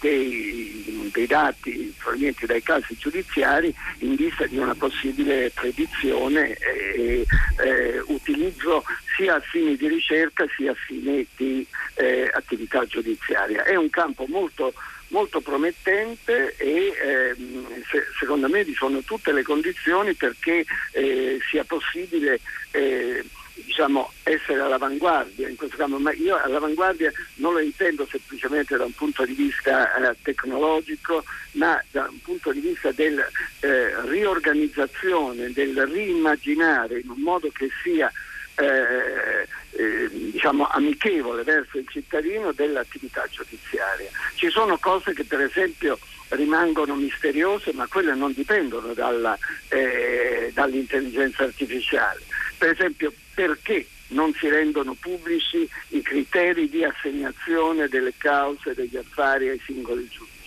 dei, 0.00 1.10
dei, 1.12 1.26
dati 1.26 1.94
provenienti 1.98 2.46
dai 2.46 2.62
casi 2.62 2.96
giudiziari 2.96 3.74
in 3.98 4.14
vista 4.14 4.46
di 4.46 4.56
una 4.56 4.74
possibile 4.74 5.50
predizione 5.50 6.56
e 6.56 7.26
eh, 7.58 8.00
utilizzo 8.06 8.84
sia 9.14 9.34
a 9.34 9.40
fini 9.40 9.76
di 9.76 9.88
ricerca 9.88 10.46
sia 10.56 10.70
a 10.70 10.74
fini 10.86 11.26
di 11.36 11.66
eh, 11.96 12.30
attività 12.32 12.86
giudiziaria. 12.86 13.64
È 13.64 13.76
un 13.76 13.90
campo 13.90 14.24
molto 14.28 14.72
molto 15.10 15.40
promettente 15.40 16.54
e 16.56 16.92
ehm, 17.02 17.82
se, 17.90 18.06
secondo 18.18 18.48
me 18.48 18.64
vi 18.64 18.74
sono 18.74 19.00
tutte 19.02 19.32
le 19.32 19.42
condizioni 19.42 20.14
perché 20.14 20.64
eh, 20.92 21.38
sia 21.48 21.64
possibile 21.64 22.40
eh, 22.72 23.24
diciamo, 23.64 24.12
essere 24.22 24.60
all'avanguardia 24.60 25.48
in 25.48 25.56
questo 25.56 25.76
campo, 25.76 25.98
ma 25.98 26.12
io 26.12 26.36
all'avanguardia 26.36 27.12
non 27.34 27.52
lo 27.52 27.60
intendo 27.60 28.06
semplicemente 28.10 28.76
da 28.76 28.84
un 28.84 28.92
punto 28.92 29.24
di 29.24 29.34
vista 29.34 29.94
eh, 29.94 30.16
tecnologico, 30.22 31.24
ma 31.52 31.82
da 31.90 32.06
un 32.10 32.20
punto 32.20 32.52
di 32.52 32.60
vista 32.60 32.90
della 32.92 33.26
eh, 33.60 34.00
riorganizzazione, 34.06 35.52
del 35.52 35.86
riimmaginare 35.86 37.00
in 37.00 37.10
un 37.10 37.20
modo 37.20 37.50
che 37.52 37.68
sia 37.82 38.10
eh, 38.56 39.46
eh, 39.72 40.08
diciamo, 40.10 40.66
amichevole 40.68 41.42
verso 41.42 41.78
il 41.78 41.86
cittadino 41.88 42.52
dell'attività 42.52 43.26
giudiziaria. 43.30 44.10
Ci 44.34 44.50
sono 44.50 44.78
cose 44.78 45.12
che 45.12 45.24
per 45.24 45.40
esempio 45.40 45.98
rimangono 46.30 46.94
misteriose, 46.94 47.72
ma 47.72 47.86
quelle 47.86 48.14
non 48.14 48.32
dipendono 48.32 48.92
dalla, 48.94 49.36
eh, 49.68 50.50
dall'intelligenza 50.52 51.44
artificiale. 51.44 52.20
Per 52.58 52.70
esempio, 52.70 53.12
perché 53.34 53.86
non 54.08 54.32
si 54.34 54.48
rendono 54.48 54.94
pubblici 54.94 55.68
i 55.88 56.02
criteri 56.02 56.68
di 56.68 56.84
assegnazione 56.84 57.88
delle 57.88 58.12
cause 58.16 58.74
degli 58.74 58.96
affari 58.96 59.48
ai 59.48 59.60
singoli 59.64 60.08
giudici? 60.08 60.39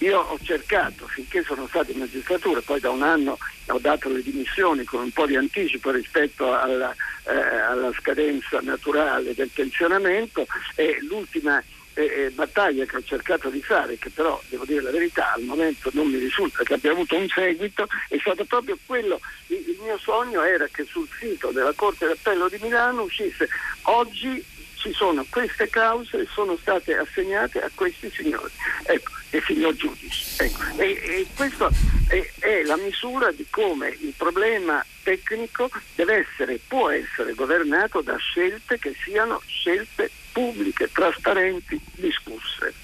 Io 0.00 0.18
ho 0.18 0.38
cercato, 0.42 1.06
finché 1.08 1.42
sono 1.42 1.66
stato 1.66 1.90
in 1.90 1.98
magistratura, 1.98 2.62
poi 2.62 2.80
da 2.80 2.88
un 2.88 3.02
anno 3.02 3.36
ho 3.66 3.78
dato 3.78 4.08
le 4.08 4.22
dimissioni 4.22 4.84
con 4.84 5.02
un 5.02 5.10
po' 5.10 5.26
di 5.26 5.36
anticipo 5.36 5.90
rispetto 5.90 6.54
alla, 6.54 6.94
eh, 7.24 7.32
alla 7.32 7.92
scadenza 7.98 8.60
naturale 8.62 9.34
del 9.34 9.50
pensionamento 9.52 10.46
e 10.74 10.96
l'ultima 11.02 11.62
eh, 11.92 12.02
eh, 12.02 12.30
battaglia 12.30 12.86
che 12.86 12.96
ho 12.96 13.02
cercato 13.02 13.50
di 13.50 13.60
fare, 13.60 13.98
che 13.98 14.08
però 14.08 14.40
devo 14.48 14.64
dire 14.64 14.80
la 14.80 14.90
verità, 14.90 15.34
al 15.34 15.42
momento 15.42 15.90
non 15.92 16.06
mi 16.06 16.16
risulta 16.16 16.62
che 16.62 16.74
abbia 16.74 16.92
avuto 16.92 17.16
un 17.16 17.28
seguito, 17.28 17.86
è 18.08 18.16
stato 18.20 18.44
proprio 18.44 18.78
quello, 18.86 19.20
il, 19.48 19.58
il 19.68 19.78
mio 19.82 19.98
sogno 19.98 20.42
era 20.42 20.66
che 20.72 20.84
sul 20.84 21.08
sito 21.18 21.50
della 21.50 21.74
Corte 21.74 22.06
d'Appello 22.06 22.48
di 22.48 22.58
Milano 22.62 23.02
uscisse 23.02 23.46
oggi 23.82 24.42
ci 24.80 24.92
sono 24.92 25.24
queste 25.28 25.68
cause 25.68 26.26
sono 26.32 26.56
state 26.56 26.96
assegnate 26.96 27.60
a 27.60 27.70
questi 27.74 28.10
signori 28.10 28.50
ecco, 28.84 29.12
e 29.30 29.42
signor 29.46 29.74
giudici. 29.74 30.24
Ecco. 30.38 30.62
E, 30.76 30.90
e 30.90 31.26
questa 31.34 31.70
è, 32.08 32.32
è, 32.40 32.62
la 32.62 32.76
misura 32.76 33.30
di 33.30 33.46
come 33.50 33.88
il 34.00 34.14
problema 34.16 34.84
tecnico 35.02 35.70
deve 35.94 36.26
essere, 36.26 36.58
può 36.66 36.90
essere 36.90 37.34
governato 37.34 38.00
da 38.00 38.16
scelte 38.16 38.78
che 38.78 38.94
siano 39.04 39.40
scelte 39.46 40.10
pubbliche, 40.32 40.90
trasparenti, 40.90 41.80
discusse. 41.92 42.79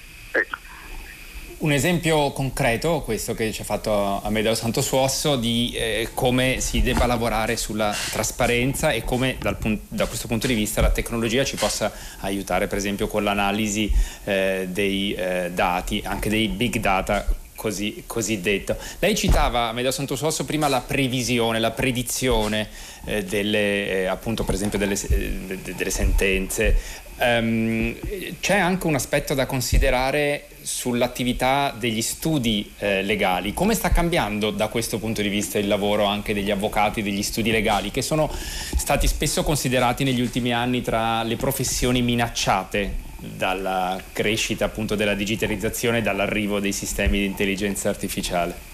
Un 1.59 1.71
esempio 1.71 2.33
concreto, 2.33 3.01
questo 3.01 3.33
che 3.33 3.51
ci 3.51 3.61
ha 3.61 3.65
fatto 3.65 4.21
Amedeo 4.21 4.53
Santosuosso, 4.53 5.37
di 5.37 5.73
eh, 5.73 6.09
come 6.13 6.59
si 6.59 6.83
debba 6.83 7.07
lavorare 7.07 7.57
sulla 7.57 7.91
trasparenza 8.11 8.91
e 8.91 9.03
come 9.03 9.37
pun- 9.57 9.79
da 9.87 10.05
questo 10.05 10.27
punto 10.27 10.45
di 10.45 10.53
vista 10.53 10.81
la 10.81 10.91
tecnologia 10.91 11.43
ci 11.43 11.55
possa 11.55 11.91
aiutare, 12.19 12.67
per 12.67 12.77
esempio 12.77 13.07
con 13.07 13.23
l'analisi 13.23 13.91
eh, 14.25 14.67
dei 14.69 15.15
eh, 15.15 15.49
dati, 15.51 15.99
anche 16.05 16.29
dei 16.29 16.47
big 16.47 16.77
data 16.77 17.25
così, 17.55 18.03
cosiddetto. 18.05 18.77
Lei 18.99 19.15
citava, 19.15 19.69
Amedeo 19.69 19.89
Santosuosso, 19.91 20.45
prima 20.45 20.67
la 20.67 20.81
previsione, 20.81 21.59
la 21.59 21.71
predizione 21.71 22.69
eh, 23.05 23.23
delle, 23.23 23.89
eh, 23.89 24.05
appunto 24.05 24.43
per 24.43 24.53
esempio 24.53 24.77
delle, 24.77 24.93
eh, 24.93 25.57
delle 25.75 25.89
sentenze. 25.89 27.05
Um, 27.19 27.95
c'è 28.39 28.57
anche 28.57 28.85
un 28.85 28.93
aspetto 28.93 29.33
da 29.33 29.47
considerare 29.47 30.49
sull'attività 30.61 31.73
degli 31.77 32.01
studi 32.01 32.73
eh, 32.77 33.01
legali. 33.01 33.53
Come 33.53 33.73
sta 33.73 33.89
cambiando 33.89 34.51
da 34.51 34.67
questo 34.67 34.99
punto 34.99 35.21
di 35.21 35.29
vista 35.29 35.57
il 35.57 35.67
lavoro 35.67 36.03
anche 36.03 36.33
degli 36.33 36.51
avvocati 36.51 37.01
degli 37.01 37.23
studi 37.23 37.51
legali, 37.51 37.89
che 37.89 38.01
sono 38.01 38.29
stati 38.29 39.07
spesso 39.07 39.43
considerati 39.43 40.03
negli 40.03 40.21
ultimi 40.21 40.53
anni 40.53 40.81
tra 40.81 41.23
le 41.23 41.37
professioni 41.37 42.01
minacciate 42.01 43.05
dalla 43.19 43.99
crescita 44.13 44.65
appunto 44.65 44.95
della 44.95 45.15
digitalizzazione 45.15 45.99
e 45.99 46.01
dall'arrivo 46.01 46.59
dei 46.59 46.73
sistemi 46.73 47.19
di 47.19 47.25
intelligenza 47.25 47.89
artificiale? 47.89 48.66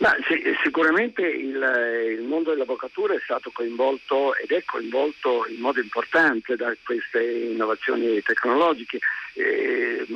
Ma 0.00 0.16
sì, 0.26 0.42
sicuramente 0.62 1.20
il, 1.20 2.16
il, 2.18 2.22
mondo 2.22 2.50
dell'avvocatura 2.50 3.12
è 3.12 3.20
stato 3.22 3.50
coinvolto 3.52 4.34
ed 4.34 4.50
è 4.50 4.62
coinvolto 4.64 5.44
in 5.46 5.60
modo 5.60 5.78
importante 5.78 6.56
da 6.56 6.74
queste 6.82 7.22
innovazioni 7.22 8.22
tecnologiche. 8.22 8.98
Eh, 9.34 10.06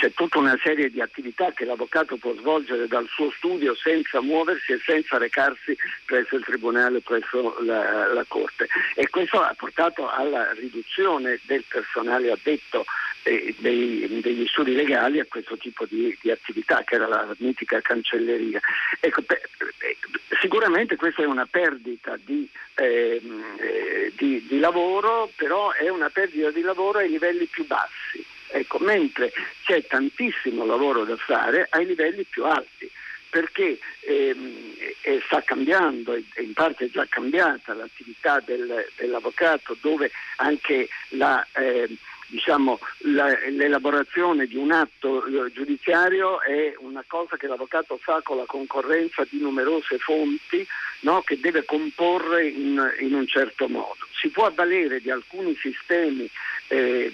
c'è 0.00 0.10
tutta 0.14 0.38
una 0.38 0.58
serie 0.62 0.88
di 0.88 1.02
attività 1.02 1.52
che 1.52 1.66
l'avvocato 1.66 2.16
può 2.16 2.32
svolgere 2.34 2.88
dal 2.88 3.06
suo 3.06 3.30
studio 3.32 3.74
senza 3.74 4.22
muoversi 4.22 4.72
e 4.72 4.80
senza 4.82 5.18
recarsi 5.18 5.76
presso 6.06 6.36
il 6.36 6.44
tribunale, 6.44 7.02
presso 7.02 7.60
la, 7.60 8.10
la 8.10 8.24
Corte. 8.26 8.66
E 8.94 9.10
questo 9.10 9.42
ha 9.42 9.52
portato 9.54 10.08
alla 10.08 10.52
riduzione 10.52 11.38
del 11.42 11.62
personale 11.68 12.30
addetto 12.30 12.86
eh, 13.24 13.54
dei, 13.58 14.20
degli 14.22 14.46
studi 14.46 14.72
legali 14.72 15.20
a 15.20 15.26
questo 15.28 15.58
tipo 15.58 15.84
di, 15.86 16.16
di, 16.22 16.30
attività, 16.30 16.82
che 16.82 16.94
era 16.94 17.06
la 17.06 17.34
mitica 17.36 17.82
cancelleria. 17.82 18.58
Ecco, 19.00 19.20
per, 19.20 19.38
eh, 19.80 19.98
sicuramente 20.40 20.96
questa 20.96 21.22
è 21.22 21.26
una 21.26 21.44
perdita 21.44 22.16
di, 22.24 22.48
ehm, 22.76 23.44
eh, 23.60 24.12
di, 24.16 24.46
di 24.48 24.58
lavoro, 24.58 25.30
però 25.36 25.72
è 25.72 25.90
una 25.90 26.08
perdita 26.08 26.50
di 26.50 26.62
lavoro 26.62 27.00
ai 27.00 27.10
livelli 27.10 27.44
più 27.44 27.66
bassi. 27.66 28.29
Ecco, 28.52 28.78
mentre 28.78 29.32
c'è 29.64 29.84
tantissimo 29.86 30.64
lavoro 30.64 31.04
da 31.04 31.16
fare 31.16 31.66
ai 31.70 31.86
livelli 31.86 32.24
più 32.24 32.44
alti 32.44 32.90
perché 33.30 33.78
ehm, 34.00 34.74
eh, 35.02 35.22
sta 35.24 35.40
cambiando 35.42 36.16
in 36.16 36.52
parte 36.52 36.86
è 36.86 36.90
già 36.90 37.06
cambiata 37.08 37.74
l'attività 37.74 38.40
del, 38.44 38.86
dell'avvocato 38.96 39.76
dove 39.80 40.10
anche 40.36 40.88
la, 41.10 41.46
eh, 41.52 41.88
diciamo, 42.30 42.78
la, 42.98 43.28
l'elaborazione 43.50 44.46
di 44.46 44.56
un 44.56 44.72
atto 44.72 45.24
eh, 45.24 45.52
giudiziario 45.52 46.40
è 46.40 46.74
una 46.78 47.04
cosa 47.06 47.36
che 47.36 47.46
l'avvocato 47.46 47.98
fa 48.00 48.20
con 48.22 48.36
la 48.38 48.46
concorrenza 48.46 49.26
di 49.28 49.40
numerose 49.40 49.98
fonti 49.98 50.66
no, 51.00 51.22
che 51.22 51.38
deve 51.40 51.64
comporre 51.64 52.46
in, 52.46 52.80
in, 53.00 53.14
un 53.14 53.26
certo 53.26 53.68
modo. 53.68 53.98
Si 54.12 54.28
può 54.28 54.46
avvalere 54.46 55.00
di 55.00 55.10
alcuni 55.10 55.56
sistemi 55.56 56.28
eh, 56.68 57.10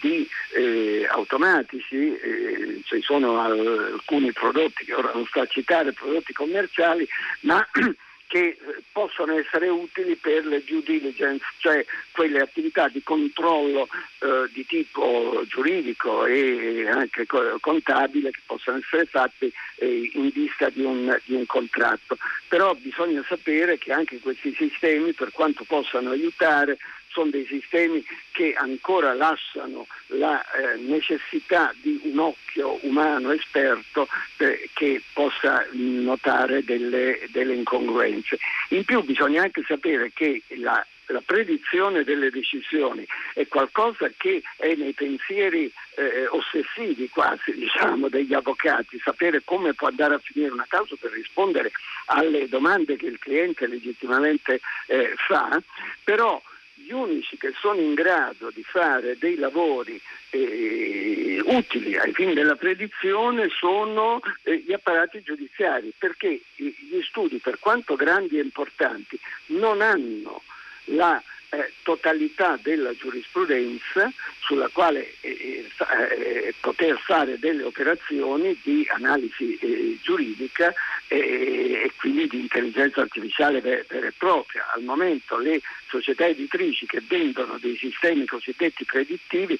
di, 0.00 0.28
eh, 0.54 1.06
automatici, 1.10 2.16
eh, 2.16 2.80
ci 2.84 3.00
sono 3.02 3.40
alcuni 3.40 4.32
prodotti 4.32 4.84
che 4.84 4.94
ora 4.94 5.12
non 5.12 5.26
sto 5.26 5.40
a 5.40 5.46
citare, 5.46 5.92
prodotti 5.92 6.32
commerciali, 6.32 7.06
ma 7.40 7.66
che 8.26 8.38
eh, 8.38 8.58
possono 8.92 9.36
essere 9.38 9.68
utili 9.68 10.16
per 10.16 10.44
le 10.46 10.62
due 10.64 10.82
diligence, 10.82 11.44
cioè 11.58 11.84
quelle 12.10 12.40
attività 12.40 12.88
di 12.88 13.02
controllo 13.02 13.88
eh, 14.18 14.48
di 14.52 14.64
tipo 14.66 15.42
giuridico 15.46 16.26
e 16.26 16.88
anche 16.88 17.26
contabile 17.60 18.30
che 18.30 18.40
possono 18.46 18.78
essere 18.78 19.04
fatte 19.06 19.50
eh, 19.76 20.10
in 20.14 20.30
vista 20.30 20.68
di 20.70 20.82
un, 20.82 21.16
di 21.24 21.34
un, 21.34 21.46
contratto. 21.46 22.16
Però 22.48 22.74
bisogna 22.74 23.24
sapere 23.28 23.78
che 23.78 23.92
anche 23.92 24.18
questi 24.18 24.54
sistemi, 24.54 25.12
per 25.12 25.30
quanto 25.32 25.64
possano 25.64 26.10
aiutare, 26.10 26.78
sono 27.16 27.30
dei 27.30 27.46
sistemi 27.46 28.04
che 28.30 28.52
ancora 28.52 29.14
lasciano 29.14 29.86
la 30.08 30.44
eh, 30.52 30.76
necessità 30.76 31.72
di 31.80 31.98
un 32.02 32.18
occhio 32.18 32.78
umano 32.82 33.30
esperto 33.30 34.06
eh, 34.36 34.68
che 34.74 35.00
possa 35.14 35.66
notare 35.72 36.62
delle, 36.62 37.26
delle, 37.30 37.54
incongruenze. 37.54 38.36
In 38.70 38.84
più 38.84 39.02
bisogna 39.02 39.44
anche 39.44 39.64
sapere 39.66 40.12
che 40.12 40.42
la, 40.58 40.84
la 41.06 41.22
predizione 41.24 42.04
delle 42.04 42.28
decisioni 42.28 43.06
è 43.32 43.48
qualcosa 43.48 44.10
che 44.14 44.42
è 44.56 44.74
nei 44.74 44.92
pensieri 44.92 45.72
eh, 45.94 46.26
ossessivi 46.26 47.08
quasi 47.08 47.54
diciamo, 47.56 48.10
degli 48.10 48.34
avvocati, 48.34 49.00
sapere 49.02 49.40
come 49.42 49.72
può 49.72 49.88
andare 49.88 50.16
a 50.16 50.18
finire 50.18 50.52
una 50.52 50.66
causa 50.68 50.96
per 51.00 51.12
rispondere 51.12 51.70
alle 52.06 52.46
domande 52.46 52.96
che 52.96 53.06
il 53.06 53.18
cliente 53.18 53.66
legittimamente 53.66 54.60
eh, 54.86 55.14
fa, 55.16 55.58
però 56.04 56.40
gli 56.86 56.92
unici 56.92 57.36
che 57.36 57.52
sono 57.58 57.80
in 57.80 57.94
grado 57.94 58.50
di 58.54 58.62
fare 58.62 59.18
dei 59.18 59.34
lavori 59.34 60.00
eh, 60.30 61.42
utili 61.44 61.96
ai 61.98 62.12
fini 62.12 62.32
della 62.32 62.54
predizione 62.54 63.48
sono 63.48 64.20
eh, 64.42 64.62
gli 64.64 64.72
apparati 64.72 65.20
giudiziari, 65.22 65.92
perché 65.98 66.40
gli 66.54 67.02
studi, 67.02 67.38
per 67.38 67.58
quanto 67.58 67.96
grandi 67.96 68.38
e 68.38 68.42
importanti, 68.42 69.18
non 69.46 69.80
hanno 69.80 70.42
la 70.90 71.20
eh, 71.48 71.72
totalità 71.82 72.58
della 72.62 72.94
giurisprudenza 72.94 74.12
sulla 74.40 74.68
quale 74.68 75.14
eh, 75.20 75.66
eh, 76.10 76.54
poter 76.60 76.98
fare 76.98 77.38
delle 77.38 77.64
operazioni 77.64 78.58
di 78.62 78.86
analisi 78.92 79.56
eh, 79.56 79.98
giuridica 80.02 80.72
eh, 81.08 81.82
e 81.84 81.92
quindi 81.96 82.26
di 82.26 82.40
intelligenza 82.40 83.02
artificiale 83.02 83.60
vera 83.60 83.84
e 83.88 84.12
propria. 84.16 84.70
Al 84.74 84.82
momento 84.82 85.38
le 85.38 85.60
società 85.88 86.26
editrici 86.26 86.86
che 86.86 87.02
vendono 87.06 87.58
dei 87.60 87.76
sistemi 87.76 88.26
cosiddetti 88.26 88.84
predittivi 88.84 89.58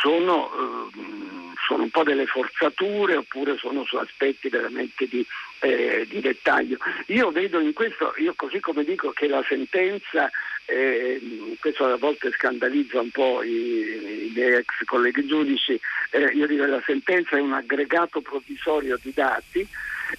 sono, 0.00 0.90
ehm, 0.94 1.54
sono 1.66 1.82
un 1.82 1.90
po' 1.90 2.02
delle 2.02 2.26
forzature 2.26 3.16
oppure 3.16 3.56
sono 3.58 3.84
su 3.84 3.96
aspetti 3.96 4.48
veramente 4.48 5.06
di, 5.06 5.24
eh, 5.60 6.06
di 6.08 6.20
dettaglio. 6.20 6.78
Io 7.06 7.30
vedo 7.30 7.60
in 7.60 7.72
questo, 7.72 8.14
io 8.18 8.34
così 8.34 8.60
come 8.60 8.84
dico 8.84 9.10
che 9.10 9.26
la 9.26 9.44
sentenza 9.46 10.30
eh, 10.66 11.20
questo 11.60 11.84
a 11.84 11.96
volte 11.96 12.32
scandalizza 12.32 13.00
un 13.00 13.10
po' 13.10 13.42
i, 13.42 13.50
i 13.50 14.32
miei 14.34 14.54
ex 14.54 14.84
colleghi 14.84 15.24
giudici, 15.26 15.78
eh, 16.10 16.24
io 16.32 16.46
dico 16.46 16.64
che 16.64 16.70
la 16.70 16.82
sentenza 16.84 17.36
è 17.36 17.40
un 17.40 17.52
aggregato 17.52 18.20
provvisorio 18.20 18.98
di 19.00 19.12
dati 19.14 19.66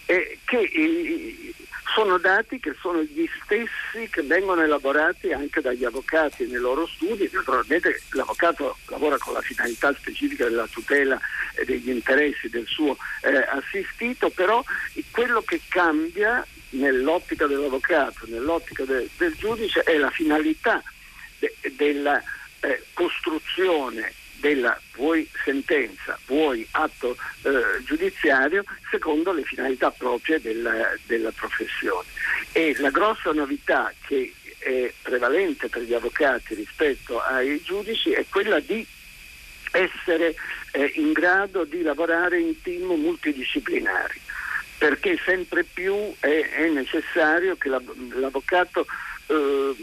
eh, 0.05 0.39
che 0.45 0.59
eh, 0.59 1.53
sono 1.93 2.17
dati 2.17 2.59
che 2.59 2.75
sono 2.79 3.01
gli 3.01 3.27
stessi 3.43 4.09
che 4.09 4.21
vengono 4.21 4.61
elaborati 4.61 5.31
anche 5.31 5.61
dagli 5.61 5.85
avvocati 5.85 6.45
nei 6.45 6.59
loro 6.59 6.85
studi, 6.85 7.29
naturalmente 7.31 8.01
l'avvocato 8.11 8.77
lavora 8.87 9.17
con 9.17 9.33
la 9.33 9.41
finalità 9.41 9.93
specifica 9.93 10.45
della 10.45 10.67
tutela 10.67 11.19
degli 11.65 11.89
interessi 11.89 12.49
del 12.49 12.67
suo 12.67 12.97
eh, 13.21 13.37
assistito, 13.37 14.29
però 14.29 14.63
quello 15.11 15.41
che 15.41 15.61
cambia 15.67 16.45
nell'ottica 16.71 17.47
dell'avvocato, 17.47 18.25
nell'ottica 18.27 18.83
de, 18.83 19.09
del 19.17 19.33
giudice 19.35 19.81
è 19.83 19.97
la 19.97 20.11
finalità 20.11 20.83
de, 21.39 21.55
della 21.75 22.21
eh, 22.59 22.83
costruzione 22.93 24.13
della 24.39 24.79
vuoi 24.95 25.27
sentenza, 25.43 26.17
vuoi 26.25 26.67
atto 26.71 27.17
eh, 27.43 27.83
giudiziario 27.83 28.63
secondo 28.89 29.31
le 29.31 29.43
finalità 29.43 29.91
proprie 29.91 30.39
della, 30.39 30.95
della, 31.05 31.31
professione. 31.31 32.07
E 32.51 32.75
la 32.79 32.89
grossa 32.89 33.31
novità 33.31 33.93
che 34.05 34.33
è 34.59 34.91
prevalente 35.01 35.69
per 35.69 35.83
gli 35.83 35.93
avvocati 35.93 36.55
rispetto 36.55 37.21
ai 37.21 37.61
giudici 37.63 38.11
è 38.11 38.25
quella 38.29 38.59
di 38.59 38.85
essere 39.71 40.35
eh, 40.71 40.91
in 40.95 41.11
grado 41.11 41.63
di 41.63 41.81
lavorare 41.81 42.39
in 42.39 42.59
team 42.61 42.85
multidisciplinari 42.93 44.21
perché 44.77 45.19
sempre 45.25 45.63
più 45.63 46.13
è, 46.19 46.27
è 46.27 46.69
necessario 46.69 47.55
che 47.55 47.69
l'avvocato 47.69 48.85
eh, 49.27 49.75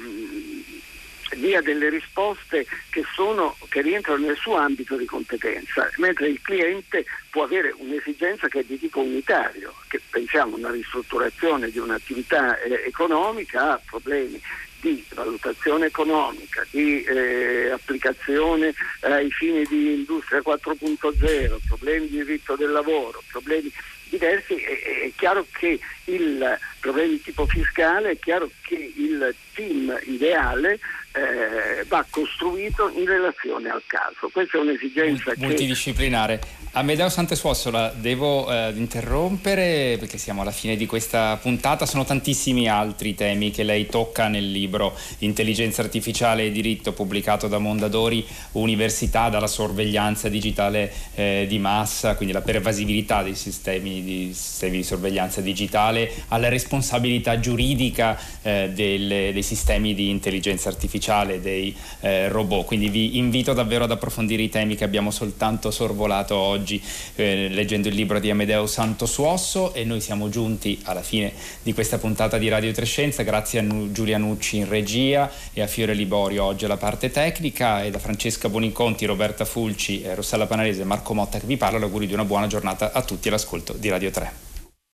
dia 1.36 1.60
delle 1.60 1.88
risposte 1.88 2.66
che, 2.90 3.04
sono, 3.14 3.56
che, 3.68 3.82
rientrano 3.82 4.26
nel 4.26 4.36
suo 4.36 4.56
ambito 4.56 4.96
di 4.96 5.04
competenza, 5.04 5.90
mentre 5.96 6.28
il 6.28 6.40
cliente 6.42 7.04
può 7.30 7.44
avere 7.44 7.74
un'esigenza 7.76 8.48
che 8.48 8.60
è 8.60 8.64
di 8.64 8.78
tipo 8.78 9.00
unitario, 9.00 9.74
che 9.88 10.00
pensiamo 10.10 10.56
una 10.56 10.70
ristrutturazione 10.70 11.70
di 11.70 11.78
un'attività 11.78 12.58
eh, 12.60 12.84
economica, 12.86 13.72
ha 13.72 13.80
problemi 13.84 14.40
di 14.84 15.02
valutazione 15.14 15.86
economica, 15.86 16.66
di 16.70 17.02
eh, 17.04 17.70
applicazione 17.70 18.74
eh, 19.00 19.10
ai 19.10 19.30
fini 19.30 19.64
di 19.64 19.94
industria 19.94 20.40
4.0, 20.44 21.56
problemi 21.66 22.08
di 22.08 22.18
diritto 22.18 22.54
del 22.54 22.70
lavoro, 22.70 23.22
problemi 23.28 23.72
diversi, 24.10 24.54
è, 24.56 25.06
è 25.06 25.12
chiaro 25.16 25.46
che 25.50 25.80
il 26.04 26.58
problema 26.80 27.08
di 27.08 27.22
tipo 27.22 27.46
fiscale, 27.46 28.10
è 28.10 28.18
chiaro 28.18 28.50
che 28.62 28.92
il 28.96 29.34
team 29.54 29.96
ideale 30.06 30.78
eh, 31.14 31.84
va 31.86 32.04
costruito 32.10 32.90
in 32.94 33.06
relazione 33.06 33.70
al 33.70 33.82
caso. 33.86 34.28
Questa 34.32 34.58
è 34.58 34.60
un'esigenza 34.60 35.32
multidisciplinare. 35.36 36.38
Che... 36.38 36.62
Amedeo 36.76 37.08
Santesuossola, 37.08 37.94
devo 37.96 38.50
eh, 38.50 38.72
interrompere 38.74 39.96
perché 39.96 40.18
siamo 40.18 40.40
alla 40.40 40.50
fine 40.50 40.74
di 40.74 40.86
questa 40.86 41.38
puntata. 41.40 41.86
Sono 41.86 42.04
tantissimi 42.04 42.68
altri 42.68 43.14
temi 43.14 43.52
che 43.52 43.62
lei 43.62 43.86
tocca 43.86 44.26
nel 44.26 44.50
libro 44.50 44.98
Intelligenza 45.18 45.82
artificiale 45.82 46.46
e 46.46 46.50
diritto 46.50 46.92
pubblicato 46.92 47.46
da 47.46 47.58
Mondadori 47.58 48.26
Università, 48.52 49.28
dalla 49.28 49.46
sorveglianza 49.46 50.28
digitale 50.28 50.92
eh, 51.14 51.46
di 51.48 51.60
massa, 51.60 52.16
quindi 52.16 52.34
la 52.34 52.42
pervasibilità 52.42 53.22
dei 53.22 53.36
sistemi 53.36 54.02
di, 54.02 54.34
sistemi 54.34 54.78
di 54.78 54.82
sorveglianza 54.82 55.40
digitale, 55.40 56.10
alla 56.28 56.48
responsabilità 56.48 57.38
giuridica 57.38 58.18
eh, 58.42 58.70
delle, 58.74 59.30
dei 59.32 59.43
sistemi 59.44 59.94
di 59.94 60.10
intelligenza 60.10 60.68
artificiale 60.68 61.40
dei 61.40 61.74
eh, 62.00 62.28
robot. 62.28 62.64
Quindi 62.64 62.88
vi 62.88 63.18
invito 63.18 63.52
davvero 63.52 63.84
ad 63.84 63.92
approfondire 63.92 64.42
i 64.42 64.48
temi 64.48 64.74
che 64.74 64.82
abbiamo 64.82 65.12
soltanto 65.12 65.70
sorvolato 65.70 66.34
oggi 66.34 66.82
eh, 67.14 67.48
leggendo 67.50 67.88
il 67.88 67.94
libro 67.94 68.18
di 68.18 68.30
Amedeo 68.30 68.66
Santo 68.66 69.06
Suosso 69.06 69.72
e 69.74 69.84
noi 69.84 70.00
siamo 70.00 70.28
giunti 70.28 70.80
alla 70.84 71.02
fine 71.02 71.32
di 71.62 71.72
questa 71.72 71.98
puntata 71.98 72.38
di 72.38 72.48
Radio 72.48 72.72
Trescenza. 72.72 73.22
Grazie 73.22 73.60
a 73.60 73.62
nu- 73.62 73.92
Giulia 73.92 74.18
Nucci 74.18 74.56
in 74.56 74.68
regia 74.68 75.30
e 75.52 75.60
a 75.60 75.66
Fiore 75.66 75.94
Liborio 75.94 76.44
oggi 76.44 76.64
alla 76.64 76.76
parte 76.76 77.10
tecnica 77.10 77.84
e 77.84 77.90
da 77.90 77.98
Francesca 77.98 78.48
Boninconti, 78.48 79.04
Roberta 79.04 79.44
Fulci, 79.44 80.02
Rossella 80.14 80.46
Panarese 80.46 80.82
e 80.82 80.84
Marco 80.84 81.14
Motta 81.14 81.38
che 81.38 81.46
vi 81.46 81.56
parla. 81.56 81.78
L'augurio 81.78 82.08
di 82.08 82.14
una 82.14 82.24
buona 82.24 82.46
giornata 82.46 82.92
a 82.92 83.02
tutti 83.02 83.28
all'ascolto 83.28 83.74
di 83.74 83.88
Radio 83.88 84.10
3. 84.10 84.53